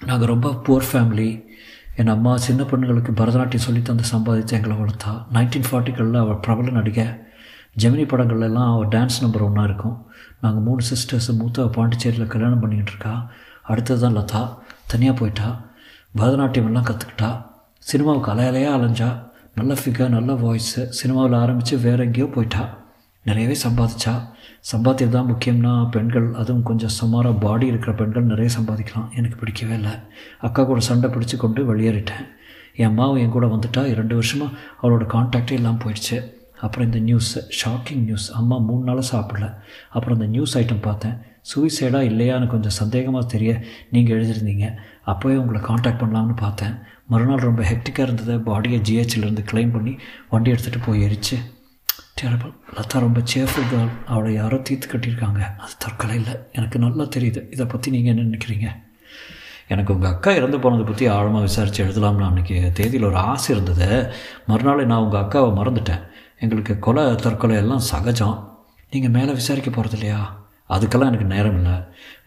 நாங்கள் 0.00 0.30
ரொம்ப 0.32 0.48
புவர் 0.66 0.88
ஃபேமிலி 0.90 1.28
என் 2.00 2.12
அம்மா 2.14 2.32
சின்ன 2.36 2.62
பெண்களுக்கு 2.64 3.12
பரதநாட்டியம் 3.20 3.66
சொல்லி 3.66 3.80
தந்து 3.82 4.04
சம்பாதித்து 4.12 4.56
எங்களை 4.58 4.76
வளர்த்தா. 4.78 5.12
நைன்டீன் 5.34 5.68
ஃபார்ட்டிகளில் 5.70 6.22
அவள் 6.22 6.42
பிரபல 6.44 6.70
நடிகை. 6.78 7.06
ஜெமினி 7.82 8.04
படங்கள்ல 8.08 8.48
எல்லாம் 8.50 8.70
அவள் 8.74 8.90
டான்ஸ் 8.94 9.20
நம்பர் 9.20 9.46
ஒன்றா 9.48 9.64
இருக்கும். 9.70 9.96
நாங்கள் 10.40 10.64
மூணு 10.68 10.82
சிஸ்டர்ஸ் 10.90 11.28
மூத்த 11.40 11.66
பாண்டிச்சேரியில் 11.76 12.32
கல்யாணம் 12.34 12.62
பண்ணிக்கிட்டு 12.62 12.92
இருக்கா. 12.94 13.14
அடுத்தது 13.62 14.00
தான் 14.04 14.16
லதா. 14.16 14.42
தனியாக 14.92 15.16
போயிட்டா 15.20 15.48
பரதநாட்டியமெல்லாம் 16.18 16.88
கற்றுக்கிட்டா 16.90 17.30
சினிமாவுக்கு 17.90 18.30
அலையலையாக 18.34 18.76
அலைஞ்சா 18.78 19.10
நல்ல 19.58 19.72
ஃபிகர் 19.80 20.14
நல்ல 20.18 20.32
வாய்ஸு 20.44 20.82
சினிமாவில் 21.00 21.40
ஆரம்பித்து 21.44 21.74
வேற 21.88 21.98
எங்கேயோ 22.08 22.28
போயிட்டா 22.36 22.62
நிறையவே 23.28 23.56
சம்பாதிச்சா. 23.64 24.12
சம்பாத்தியம் 24.70 25.14
தான் 25.16 25.28
முக்கியம்னா 25.30 25.72
பெண்கள் 25.90 26.26
அதுவும் 26.40 26.64
கொஞ்சம் 26.68 26.92
சுமாராக 26.96 27.34
பாடி 27.44 27.66
இருக்கிற 27.72 27.92
பெண்கள் 28.00 28.30
நிறைய 28.30 28.48
சம்பாதிக்கலாம். 28.56 29.08
எனக்கு 29.18 29.36
பிடிக்கவே 29.36 29.74
இல்லை. 29.74 29.92
அக்கா 30.46 30.62
கூட 30.70 30.80
சண்டை 30.88 31.08
பிடிச்சி 31.10 31.36
கொண்டு 31.36 31.60
வெளியேறிட்டேன். 31.70 32.24
என் 32.80 32.90
அம்மாவும் 32.90 33.20
என் 33.22 33.34
கூட 33.36 33.46
வந்துட்டா. 33.46 33.82
இரண்டு 33.94 34.14
வருஷமாக 34.14 34.56
அவளோட 34.82 35.06
கான்டாக்டே 35.14 35.56
இல்லாமல் 35.58 35.82
போயிடுச்சு. 35.84 36.18
அப்புறம் 36.60 36.86
இந்த 36.88 36.98
நியூஸ் 37.08 37.30
ஷாக்கிங் 37.60 38.02
நியூஸ் 38.08 38.26
அம்மா 38.40 38.58
மூணு 38.68 38.84
நாளாக 38.88 39.06
சாப்பிடல. 39.12 39.46
அப்புறம் 39.90 40.18
இந்த 40.18 40.28
நியூஸ் 40.34 40.56
ஐட்டம் 40.58 40.86
பார்த்தேன். 40.88 41.16
சூசைடாக 41.50 42.08
இல்லையான்னு 42.10 42.46
கொஞ்சம் 42.46 42.76
சந்தேகமாக 42.80 43.26
தெரிய 43.26 43.62
நீங்கள் 43.90 44.14
எழுதியிருந்தீங்க. 44.16 44.66
அப்போவே 45.06 45.36
உங்களை 45.36 45.60
காண்டாக்ட் 45.60 46.02
பண்ணலாம்னு 46.02 46.36
பார்த்தேன். 46.36 46.74
மறுநாள் 47.06 47.46
ரொம்ப 47.48 47.62
ஹெக்டிக்காக 47.62 48.06
இருந்தது. 48.08 48.38
பாடியை 48.38 48.78
ஜிஹெச்சிலேருந்து 48.88 49.44
கிளைம் 49.50 49.72
பண்ணி 49.72 49.98
வண்டி 50.28 50.52
எடுத்துகிட்டு 50.52 50.80
போய் 50.86 51.04
எரிச்சு. 51.06 51.36
டேரபிள் 52.20 52.52
லதா 52.76 52.98
ரொம்ப 52.98 53.20
சேர்ஃபுல் 53.20 53.68
கேர்ள் 53.72 53.92
அவளை 54.06 54.34
யாரோ 54.34 54.56
தீர்த்து 54.56 54.86
கட்டியிருக்காங்க. 54.92 55.40
அது 55.64 55.74
தற்கொலை 55.78 56.16
இல்லை. 56.16 56.34
எனக்கு 56.52 56.78
நல்லா 56.78 57.04
தெரியுது. 57.04 57.40
இதை 57.50 57.66
பற்றி 57.66 57.90
நீங்கள் 57.90 58.12
என்ன 58.14 58.26
நினைக்கிறீங்க? 58.28 58.68
எனக்கு 59.68 59.94
உங்கள் 59.94 60.10
அக்கா 60.10 60.30
இறந்து 60.32 60.58
போனதை 60.60 60.84
பற்றி 60.84 61.06
ஆழமாக 61.06 61.40
விசாரித்து 61.40 61.84
எழுதலாம்னு 61.84 62.28
அன்றைக்கி 62.28 62.72
தேதியில் 62.72 63.08
ஒரு 63.10 63.16
ஆசை 63.16 63.56
இருந்தது. 63.56 63.88
மறுநாள் 64.46 64.90
நான் 64.92 65.04
உங்கள் 65.06 65.22
அக்காவை 65.22 65.50
மறந்துட்டேன். 65.58 66.04
எங்களுக்கு 66.38 66.78
கொலை 66.78 67.04
தற்கொலை 67.14 67.56
எல்லாம் 67.56 67.84
சகஜம். 67.92 68.36
நீங்கள் 68.90 69.14
மேலே 69.18 69.32
விசாரிக்க 69.32 69.70
போகிறது 69.70 69.98
இல்லையா 69.98 70.20
அதுக்கெல்லாம் 70.74 71.10
எனக்கு 71.10 71.24
நேரம் 71.24 71.54
இல்லை. 71.54 71.76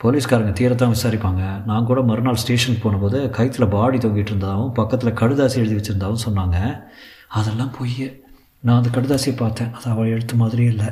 போலீஸ்காரங்க 0.03 0.51
தீரத்தான் 0.59 0.93
விசாரிப்பாங்க. 0.95 1.63
நான் 1.63 1.85
கூட 1.85 2.01
மறுநாள் 2.01 2.35
ஸ்டேஷனுக்கு 2.35 2.89
போனபோது 2.89 3.29
கைத்தில் 3.29 3.67
பாடி 3.67 3.97
தொங்கிட்டு 3.97 4.31
இருந்ததாகவும் 4.31 4.71
பக்கத்தில் 4.71 5.13
கடுதாசி 5.13 5.55
எழுதி 5.55 5.75
வச்சுருந்தாவும் 5.75 6.25
சொன்னாங்க. 6.25 6.83
அதெல்லாம் 7.27 7.71
பொய் 7.77 8.23
நான் 8.59 8.83
அந்த 8.83 8.89
கடுதாசியை 8.99 9.37
பார்த்தேன். 9.37 9.73
அது 9.73 9.89
அவள் 9.89 10.07
எழுத்து 10.07 10.35
மாதிரியே 10.35 10.67
இல்லை. 10.67 10.85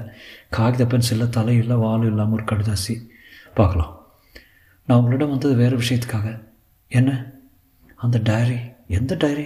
காகித 0.50 0.86
பென்சிலில் 0.86 1.30
தலை 1.30 1.58
இல்லை 1.58 1.76
வால் 1.76 2.06
இல்லாமல் 2.06 2.34
ஒரு 2.34 2.44
கடுதாசி. 2.44 3.08
பார்க்கலாம். 3.54 4.06
நான் 4.86 4.98
உங்களிடம் 4.98 5.30
வந்தது 5.30 5.56
வேறு 5.56 5.78
விஷயத்துக்காக. 5.78 6.44
என்ன? 6.88 7.32
அந்த 7.96 8.20
டைரி 8.24 8.58
எந்த 8.88 9.16
டைரி 9.16 9.46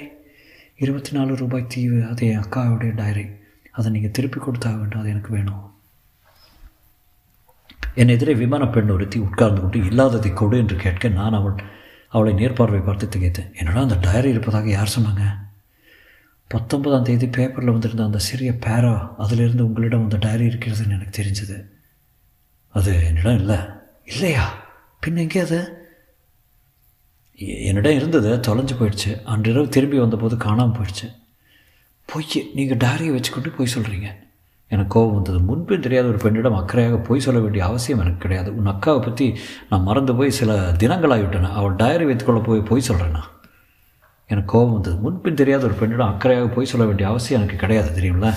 இருபத்தி 0.76 1.12
நாலு 1.12 1.36
ரூபாய் 1.36 1.68
தீவு 1.68 2.06
அது 2.06 2.28
என் 2.28 2.40
அக்காவுடைய 2.40 2.96
டைரி 2.96 3.26
அதை 3.72 3.92
நீங்கள் 3.92 4.12
திருப்பி 4.12 4.40
கொடுத்தாக 4.40 4.78
வேண்டும். 4.78 5.00
அது 5.00 5.10
எனக்கு 5.10 5.32
வேணும். 5.32 5.77
என் 7.98 8.08
எதிரே 8.08 8.34
விமான 8.34 8.68
பெண் 8.68 8.90
ஒருத்தி 8.90 9.20
உட்கார்ந்து 9.20 9.62
கொண்டு 9.62 9.86
இல்லாததை 9.86 10.34
கொடு 10.34 10.58
என்று 10.58 10.76
கேட்க 10.76 11.08
நான் 11.08 11.34
அவள் 11.34 11.56
அவளை 12.08 12.34
நேர்பார்வை 12.34 12.84
பார்த்து 12.84 13.08
திகைத்தேன் 13.08 13.56
என்னடா 13.56 13.82
அந்த 13.82 13.96
டயரி 13.96 14.26
இருப்பதாக 14.26 14.70
யார் 14.70 14.96
சொன்னாங்க? 15.00 15.24
பத்தொன்பதாம் 16.48 17.04
தேதி 17.04 17.28
பேப்பரில் 17.28 17.70
வந்திருந்த 17.70 18.04
அந்த 18.04 18.18
சிறிய 18.18 18.52
பேரா 18.52 19.16
அதிலிருந்து 19.18 19.66
உங்களிடம் 19.66 20.04
அந்த 20.04 20.18
டயரி 20.18 20.48
இருக்கிறதுன்னு 20.48 20.90
எனக்கு 20.90 21.22
தெரிஞ்சது. 21.22 21.58
அது 22.70 23.06
என்னிடம் 23.06 23.40
இல்லை. 23.40 23.58
இல்லையா? 24.06 24.66
பின் 25.00 25.16
எங்கே 25.16 25.40
அது? 25.40 25.60
என்னிடம் 27.36 27.96
இருந்தது 27.96 28.38
தொலைஞ்சு 28.38 28.76
போயிடுச்சு. 28.80 29.24
அன்றிரவு 29.24 29.70
திரும்பி 29.70 30.00
வந்தபோது 30.00 30.38
காணாமல் 30.38 30.82
போயிடுச்சு. 30.82 31.16
பொய் 32.06 32.52
நீங்கள் 32.54 32.78
டைரியை 32.78 33.12
வச்சுக்கொண்டு 33.12 33.50
பொய் 33.50 33.74
சொல்கிறீங்க 33.76 34.26
எனக்கு 34.68 34.92
கோபம் 34.94 35.14
வந்தது. 35.14 35.40
முன்பே 35.40 35.80
தெரியாத 35.80 36.08
ஒரு 36.08 36.18
பெண்ணிடம் 36.18 36.54
அக்கறையாக 36.54 36.98
பொய் 36.98 37.20
சொல்ல 37.20 37.40
வேண்டிய 37.40 37.66
அவசியம் 37.66 38.00
எனக்கு 38.00 38.18
கிடையாது. 38.18 38.56
உன் 38.56 38.66
அக்காவை 38.66 39.02
பற்றி 39.02 39.38
நான் 39.70 39.84
மறந்து 39.84 40.16
போய் 40.16 40.30
சில 40.30 40.56
தினங்களாகிவிட்டேன். 40.82 41.52
அவள் 41.52 41.76
டயரி 41.76 42.06
வைத்துக்கொள்ள 42.06 42.42
போய் 42.42 42.60
பொய் 42.60 42.88
சொல்கிறேன்னா 42.90 43.24
எனக்கு 44.26 44.52
கோபம் 44.52 44.74
வந்தது. 44.74 44.96
முன்பின் 44.96 45.34
தெரியாத 45.34 45.66
ஒரு 45.66 45.74
பெண்ணிடம் 45.74 46.12
அக்கறையாக 46.14 46.48
போய் 46.48 46.66
சொல்ல 46.66 46.86
வேண்டிய 46.86 47.10
அவசியம் 47.10 47.42
எனக்கு 47.42 47.56
கிடையாது 47.56 47.90
தெரியுங்களா 48.02 48.32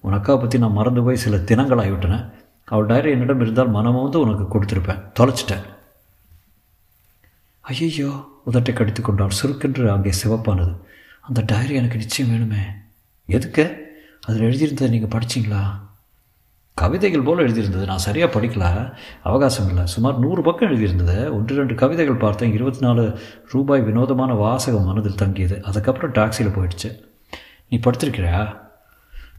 உன் 0.00 0.12
அக்காவை 0.12 0.40
பற்றி 0.40 0.58
நான் 0.58 0.72
மறந்து 0.72 1.02
போய் 1.02 1.16
சில 1.16 1.36
தினங்களாகிவிட்டேன். 1.36 2.30
அவள் 2.64 2.86
டைரி 2.86 3.10
என்னிடம் 3.10 3.40
இருந்தால் 3.40 3.68
மனமும் 3.68 4.02
வந்து 4.02 4.20
உனக்கு 4.20 4.44
கொடுத்துருப்பேன். 4.52 5.02
தொலைச்சிட்டேன். 5.18 5.64
ஐயையோ 7.60 8.10
உதட்டை 8.50 8.72
கடித்து 8.72 9.02
கொண்டால் 9.02 9.36
சுருக்கென்று 9.42 9.88
அங்கே 9.88 10.12
சிவப்பானது. 10.24 10.74
அந்த 11.20 11.42
டைரி 11.46 11.74
எனக்கு 11.74 11.96
நிச்சயம் 11.96 12.30
வேணுமே. 12.32 12.62
எதுக்கு? 13.28 13.85
அதில் 14.26 14.42
எழுதியிருந்ததை 14.42 14.88
நீங்கள் 14.88 15.20
படிச்சிங்களா? 15.20 15.62
கவிதைகள் 16.74 17.20
போல் 17.20 17.46
எழுதியிருந்தது. 17.46 17.84
நான் 17.84 17.98
சரியாக 17.98 18.40
படிக்கல. 18.40 18.92
அவகாசம் 19.22 19.68
இல்லை. 19.68 19.86
சுமார் 19.86 20.18
நூறு 20.18 20.42
பக்கம் 20.42 20.70
எழுதியிருந்தது. 20.70 21.30
ஒன்று 21.30 21.56
ரெண்டு 21.56 21.74
கவிதைகள் 21.74 22.14
பார்த்தேன். 22.14 22.52
இருபத்தி 22.52 22.78
நாலு 22.80 23.18
ரூபாய் 23.50 23.80
வினோதமான 23.80 24.34
வாசகம் 24.34 24.84
மனதில் 24.84 25.14
தங்கியது. 25.14 25.62
அதுக்கப்புறம் 25.62 26.12
டாக்ஸியில் 26.12 26.56
போயிடுச்சு. 26.56 27.04
நீ 27.68 27.78
படுத்திருக்கிறியா 27.78 28.56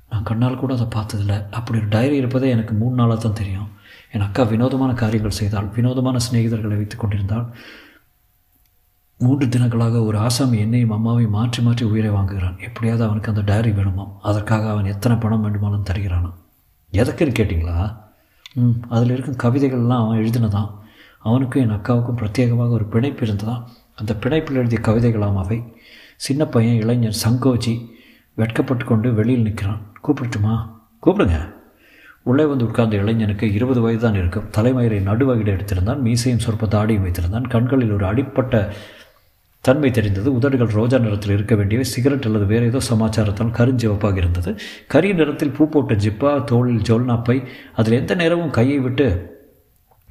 நான் 0.10 0.24
கண்ணால் 0.24 0.58
கூட 0.58 0.74
அதை 0.74 0.86
பார்த்ததில்ல. 0.86 1.46
அப்படி 1.52 1.80
ஒரு 1.80 1.88
டைரி 1.88 2.16
இருப்பதே 2.16 2.50
எனக்கு 2.50 2.74
மூணு 2.74 2.96
நாளாக 2.96 3.22
தான் 3.22 3.34
தெரியும். 3.34 3.76
என் 4.12 4.22
அக்கா 4.22 4.44
வினோதமான 4.44 4.94
காரியங்கள் 4.94 5.32
செய்தால் 5.32 5.70
வினோதமான 5.70 6.18
சிநேகிதர்களை 6.32 6.76
வைத்து 6.76 6.98
கொண்டிருந்தால் 6.98 7.56
மூன்று 9.20 9.46
தினங்களாக 9.46 10.06
ஒரு 10.06 10.18
ஆசாமி 10.18 10.60
என்னையும் 10.60 10.92
அம்மாவையும் 10.92 11.30
மாற்றி 11.30 11.64
மாற்றி 11.64 11.86
உயிரை 11.86 12.12
வாங்குகிறான். 12.12 12.64
எப்படியாவது 12.64 13.06
அவனுக்கு 13.06 13.34
அந்த 13.36 13.42
டைரி 13.42 13.70
வேணுமாம் 13.70 14.12
அதற்காக 14.22 14.70
அவன் 14.70 14.86
எத்தனை 14.86 15.18
பணம் 15.18 15.44
வேண்டுமானும் 15.46 15.90
தருகிறானான் 15.92 16.34
எதற்குன்னு 16.94 17.34
கேட்டிங்களா? 17.40 17.98
ம் 18.54 18.70
அதில் 18.90 19.12
இருக்கும் 19.12 19.40
கவிதைகள்லாம் 19.44 20.06
அவன் 20.06 20.20
எழுதினதான். 20.20 20.70
அவனுக்கும் 21.20 21.62
என் 21.62 21.76
அக்காவுக்கும் 21.76 22.18
பிரத்யேகமாக 22.22 22.70
ஒரு 22.70 22.86
பிணைப்பு 22.86 23.26
இருந்ததான். 23.26 23.64
அந்த 23.96 24.16
பிணைப்பில் 24.22 24.54
எழுதிய 24.54 24.82
கவிதைகளாம் 24.84 25.38
அவை. 25.38 25.64
சின்ன 26.16 26.46
பையன் 26.46 26.76
இளைஞன் 26.76 27.14
சங்கோச்சி 27.28 27.86
வெட்கப்பட்டு 28.34 28.86
கொண்டு 28.86 29.14
வெளியில் 29.14 29.42
நிற்கிறான். 29.42 29.82
கூப்பிடட்டுமா? 30.04 30.70
கூப்பிடுங்க. 31.06 31.54
உள்ளே 32.24 32.46
வந்து 32.46 32.66
உட்கார்ந்த 32.66 32.96
இளைஞனுக்கு 32.96 33.54
இருபது 33.54 33.82
வயது 33.82 34.02
தான் 34.02 34.14
இருக்கும். 34.14 34.50
தலைமயிரை 34.58 35.00
நடுவகையில் 35.02 35.54
எடுத்திருந்தான். 35.56 36.00
மீசையும் 36.00 36.40
சொற்ப 36.40 36.68
தாடியும் 36.68 37.06
வைத்திருந்தான். 37.06 37.50
கண்களில் 37.50 37.92
ஒரு 37.92 38.06
அடிப்பட்ட 38.06 38.74
தன்மை 39.68 39.90
தெரிந்தது. 39.92 40.34
உதடுகள் 40.34 40.76
ரோஜா 40.80 40.98
நிறத்தில் 40.98 41.34
இருக்க 41.34 41.56
வேண்டிய 41.56 41.84
சிகரெட் 41.84 42.26
அல்லது 42.26 42.46
வேறு 42.46 42.66
ஏதோ 42.66 42.80
சமாச்சாரத்தால் 42.80 43.56
கருஞ்சிவப்பாக 43.60 44.18
இருந்தது. 44.18 44.52
கரிய 44.88 45.14
நிறத்தில் 45.14 45.56
பூ 45.58 45.70
போட்ட 45.70 45.94
ஜிப்பா 45.94 46.44
தோளில் 46.44 46.86
ஜோல்னாப்பை 46.90 47.38
அதில் 47.76 48.00
எந்த 48.00 48.16
நேரமும் 48.16 48.50
கையை 48.50 48.80
விட்டு 48.80 49.08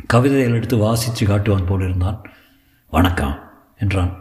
கவிதைகள் 0.07 0.55
எடுத்து 0.55 0.77
வாசித்து 0.77 1.23
காட்டுவான் 1.27 1.67
போல் 1.67 1.85
இருந்தான். 1.85 2.21
வணக்கம் 2.91 3.35
என்றான். 3.79 4.13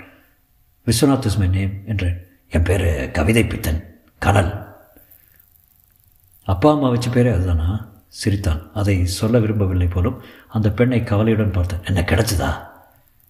விஸ்வநாத் 0.87 1.25
இஸ் 1.25 1.37
மை 1.37 1.47
நேம் 1.47 1.73
என்றேன். 1.85 2.19
என் 2.49 2.63
பேர் 2.63 2.87
கவிதை 3.11 3.43
பித்தன் 3.45 3.81
கனல் 4.19 4.51
அப்பா 6.45 6.71
அம்மா 6.71 6.89
வச்ச 6.89 7.09
பேரே 7.09 7.33
அதுதானா? 7.33 7.69
சிரித்தான். 8.07 8.61
அதை 8.73 9.05
சொல்ல 9.05 9.39
விரும்பவில்லை 9.39 9.87
போலும் 9.87 10.21
அந்த 10.47 10.71
பெண்ணை 10.71 11.03
கவலையுடன் 11.03 11.55
பார்த்தேன். 11.57 11.83
என்ன 11.83 12.01
கிடைச்சதா? 12.01 12.51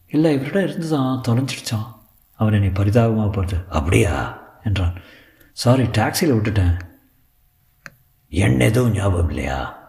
இல்லை 0.08 0.34
இவரிடம் 0.34 0.68
இருந்துதான் 0.68 1.22
தொலைஞ்சிடுச்சான் 1.28 1.94
அவன் 2.38 2.54
என்னை 2.54 2.70
பரிதாபமாக 2.70 3.30
பார்த்து 3.30 3.58
அப்படியா? 3.70 4.44
என்றான். 4.64 4.94
சாரி 5.52 5.84
டாக்ஸியில் 5.84 6.34
விட்டுட்டேன். 6.34 6.80
என் 8.30 8.60
எதுவும் 8.60 8.92
ஞாபகம் 8.92 9.30
இல்லையா? 9.30 9.84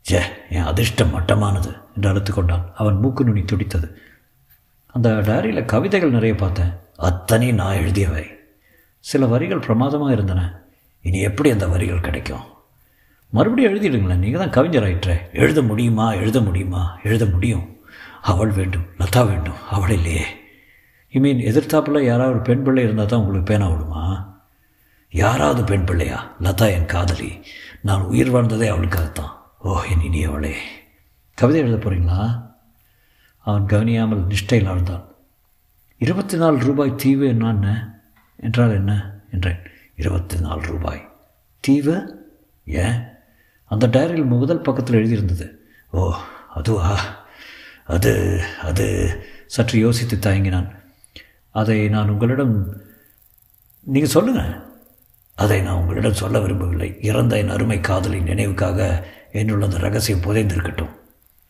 ஜே 0.00 0.20
என் 0.50 0.62
அதிர்ஷ்டம் 0.62 1.14
மட்டமானது 1.14 1.80
என்று 1.94 2.08
அழுத்து 2.08 2.32
கொண்டான். 2.32 2.72
அவன் 2.74 2.96
மூக்கு 2.96 3.24
நுனி 3.24 3.44
துடித்தது. 3.44 3.98
அந்த 4.86 5.10
டைரியில் 5.10 5.64
கவிதைகள் 5.64 6.10
நிறைய 6.10 6.34
பார்த்தேன். 6.34 6.72
அத்தனை 6.96 7.52
நான் 7.52 7.76
எழுதியவை. 7.76 8.26
சில 8.98 9.26
வரிகள் 9.26 9.58
பிரமாதமாக 9.58 10.12
இருந்தன. 10.12 10.62
இனி 11.00 11.20
எப்படி 11.20 11.50
அந்த 11.50 11.68
வரிகள் 11.68 12.00
கிடைக்கும்? 12.00 12.40
மறுபடியும் 13.30 13.74
எழுதிடுங்களேன். 13.74 14.16
நீங்கள் 14.16 14.40
தான் 14.40 14.50
கவிஞர் 14.50 14.82
ஆயிற்றே. 14.82 15.16
எழுத 15.32 15.62
முடியுமா? 15.62 16.12
எழுத 16.12 16.40
முடியுமா? 16.40 16.98
எழுத 17.04 17.26
முடியும். 17.26 17.81
அவள் 18.22 18.50
வேண்டும் 18.50 18.86
லதா 18.98 19.26
வேண்டும் 19.26 19.68
அவள் 19.70 19.90
இல்லையே. 19.90 20.26
ஐ 21.12 21.20
மீன் 21.20 21.38
எதிர்த்தாப்பில் 21.38 22.00
யாராவது 22.00 22.34
ஒரு 22.34 22.42
பெண் 22.42 22.62
பிள்ளை 22.62 22.82
இருந்தால் 22.82 23.06
தான் 23.06 23.20
உங்களுக்கு 23.20 23.52
பேனா 23.52 23.68
விடுமா? 23.68 24.34
யாராவது 25.10 25.64
பெண் 25.64 25.84
பிள்ளையா? 25.84 26.32
லதா 26.40 26.70
என் 26.70 26.86
காதலி. 26.86 27.44
நான் 27.82 28.02
உயிர் 28.02 28.32
வாழ்ந்ததே 28.32 28.68
அவளுக்காகத்தான். 28.68 29.30
ஓ 29.58 29.82
என் 29.82 29.98
இனியவளே. 29.98 30.54
கவிதை 31.34 31.60
எழுத 31.60 31.76
போகிறீங்களா 31.76 32.50
அவன் 33.38 33.66
கவனியாமல் 33.66 34.26
நிஷ்டையில் 34.26 34.68
ஆழ்ந்தான். 34.68 35.04
இருபத்தி 35.98 36.36
நாலு 36.36 36.58
ரூபாய் 36.58 36.94
தீவு 36.94 37.26
என்ன 37.26 38.00
என்றால் 38.36 38.70
என்ன? 38.70 39.20
என்றேன். 39.32 39.58
இருபத்தி 39.96 40.40
நாலு 40.40 40.62
ரூபாய். 40.62 41.08
தீவு? 41.60 42.26
ஏன்? 42.64 43.02
அந்த 43.64 43.86
டைரியில் 43.86 44.26
முதல் 44.26 44.60
பக்கத்தில் 44.60 44.94
எழுதியிருந்தது. 44.94 45.50
ஓ 45.90 46.14
அதுவா? 46.54 46.98
அது 47.84 48.40
அது 48.62 48.86
சற்று 49.46 49.78
யோசித்து 49.78 50.16
தயங்கினான். 50.16 50.68
அதை 51.50 51.88
நான் 51.88 52.08
உங்களிடம் 52.08 52.80
நீங்கள் 53.82 54.10
சொல்லுங்கள் 54.10 54.70
அதை 55.34 55.62
நான் 55.62 55.74
உங்களிடம் 55.74 56.12
சொல்ல 56.12 56.40
விரும்பவில்லை. 56.40 56.98
இறந்த 57.00 57.38
என் 57.38 57.48
அருமை 57.48 57.80
காதலின் 57.80 58.26
நினைவுக்காக 58.26 59.02
என்னுள்ள 59.32 59.62
அந்த 59.62 59.78
ரகசியம் 59.78 60.20
புதைந்திருக்கட்டும். 60.20 60.92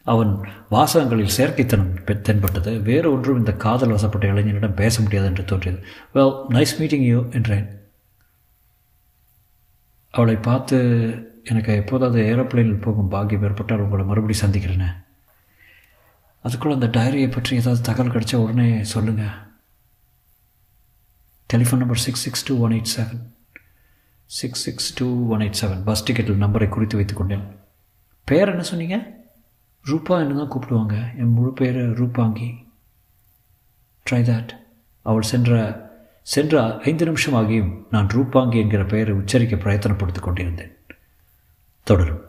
அவன் 0.04 0.48
வாசகங்களில் 0.70 1.34
செயற்கைத்தனம் 1.36 2.20
தென்பட்டது. 2.20 2.80
வேறு 2.80 3.12
ஒன்றும் 3.12 3.38
இந்த 3.38 3.52
காதல் 3.52 3.90
வசப்பட்ட 3.90 4.26
இளைஞனிடம் 4.26 4.74
பேச 4.74 5.00
முடியாது 5.00 5.26
என்று 5.26 5.44
தோன்றியது. 5.44 5.84
வெல் 6.14 6.34
நைஸ் 6.50 6.78
மீட்டிங் 6.78 7.02
யூ 7.02 7.28
என்றேன். 7.30 7.80
அவளை 10.10 10.36
பார்த்து 10.36 10.78
எனக்கு 11.44 11.74
எப்போதாவது 11.74 12.22
ஏரோப்ளைனில் 12.22 12.80
போகும் 12.80 13.08
பாக்கியம் 13.08 13.42
ஏற்பட்டால் 13.42 13.78
உங்களை 13.78 14.04
மறுபடி 14.04 14.38
சந்திக்கிறேனே. 14.40 15.01
அதுக்குள்ளே 16.42 16.80
அந்த 16.80 17.00
டைரியை 17.00 17.30
பற்றி 17.30 17.56
ஏதாவது 17.56 17.82
தகவல் 17.82 18.12
கிடைச்சா 18.12 18.36
உடனே 18.36 18.84
சொல்லுங்கள் 18.84 19.34
telephone 21.52 21.76
number 21.76 21.96
six 21.96 22.20
six 22.20 22.44
two 22.48 22.58
one 22.58 22.70
eight 22.70 22.92
seven 22.96 23.20
six 24.24 24.60
six 24.60 24.94
two 24.98 25.28
one 25.28 25.40
eight 25.40 25.60
seven 25.60 25.84
bus 25.84 26.12
டிக்கெட்டில் 26.12 26.42
நம்பரை 26.44 26.68
குறித்து 26.68 26.96
வைத்துக் 26.96 27.16
கொண்டேன். 27.16 27.58
பேர் 28.24 28.48
என்ன 28.48 28.62
சொன்னீங்க? 28.62 29.20
ரூபா 29.84 30.18
என்று 30.18 30.36
தான் 30.36 30.50
கூப்பிடுவாங்க? 30.50 31.16
என் 31.18 31.32
முழு 31.32 31.52
பேர் 31.52 31.76
ரூபாங்கி. 31.76 32.66
ட்ரை 34.06 34.20
தட் 34.30 34.48
அவள் 35.02 35.22
சென்ற 35.22 35.80
சென்ற 36.22 36.78
ஐந்து 36.78 37.04
நிமிஷம் 37.04 37.34
ஆகியும் 37.34 37.82
நான் 37.90 38.08
ரூபாங்கி 38.08 38.58
என்கிற 38.58 38.84
பெயரை 38.84 39.14
உச்சரிக்க 39.14 39.56
பிரயத்தனப்படுத்திக் 39.56 40.20
கொண்டிருந்தேன். 40.20 40.76
தொடரும். 41.82 42.22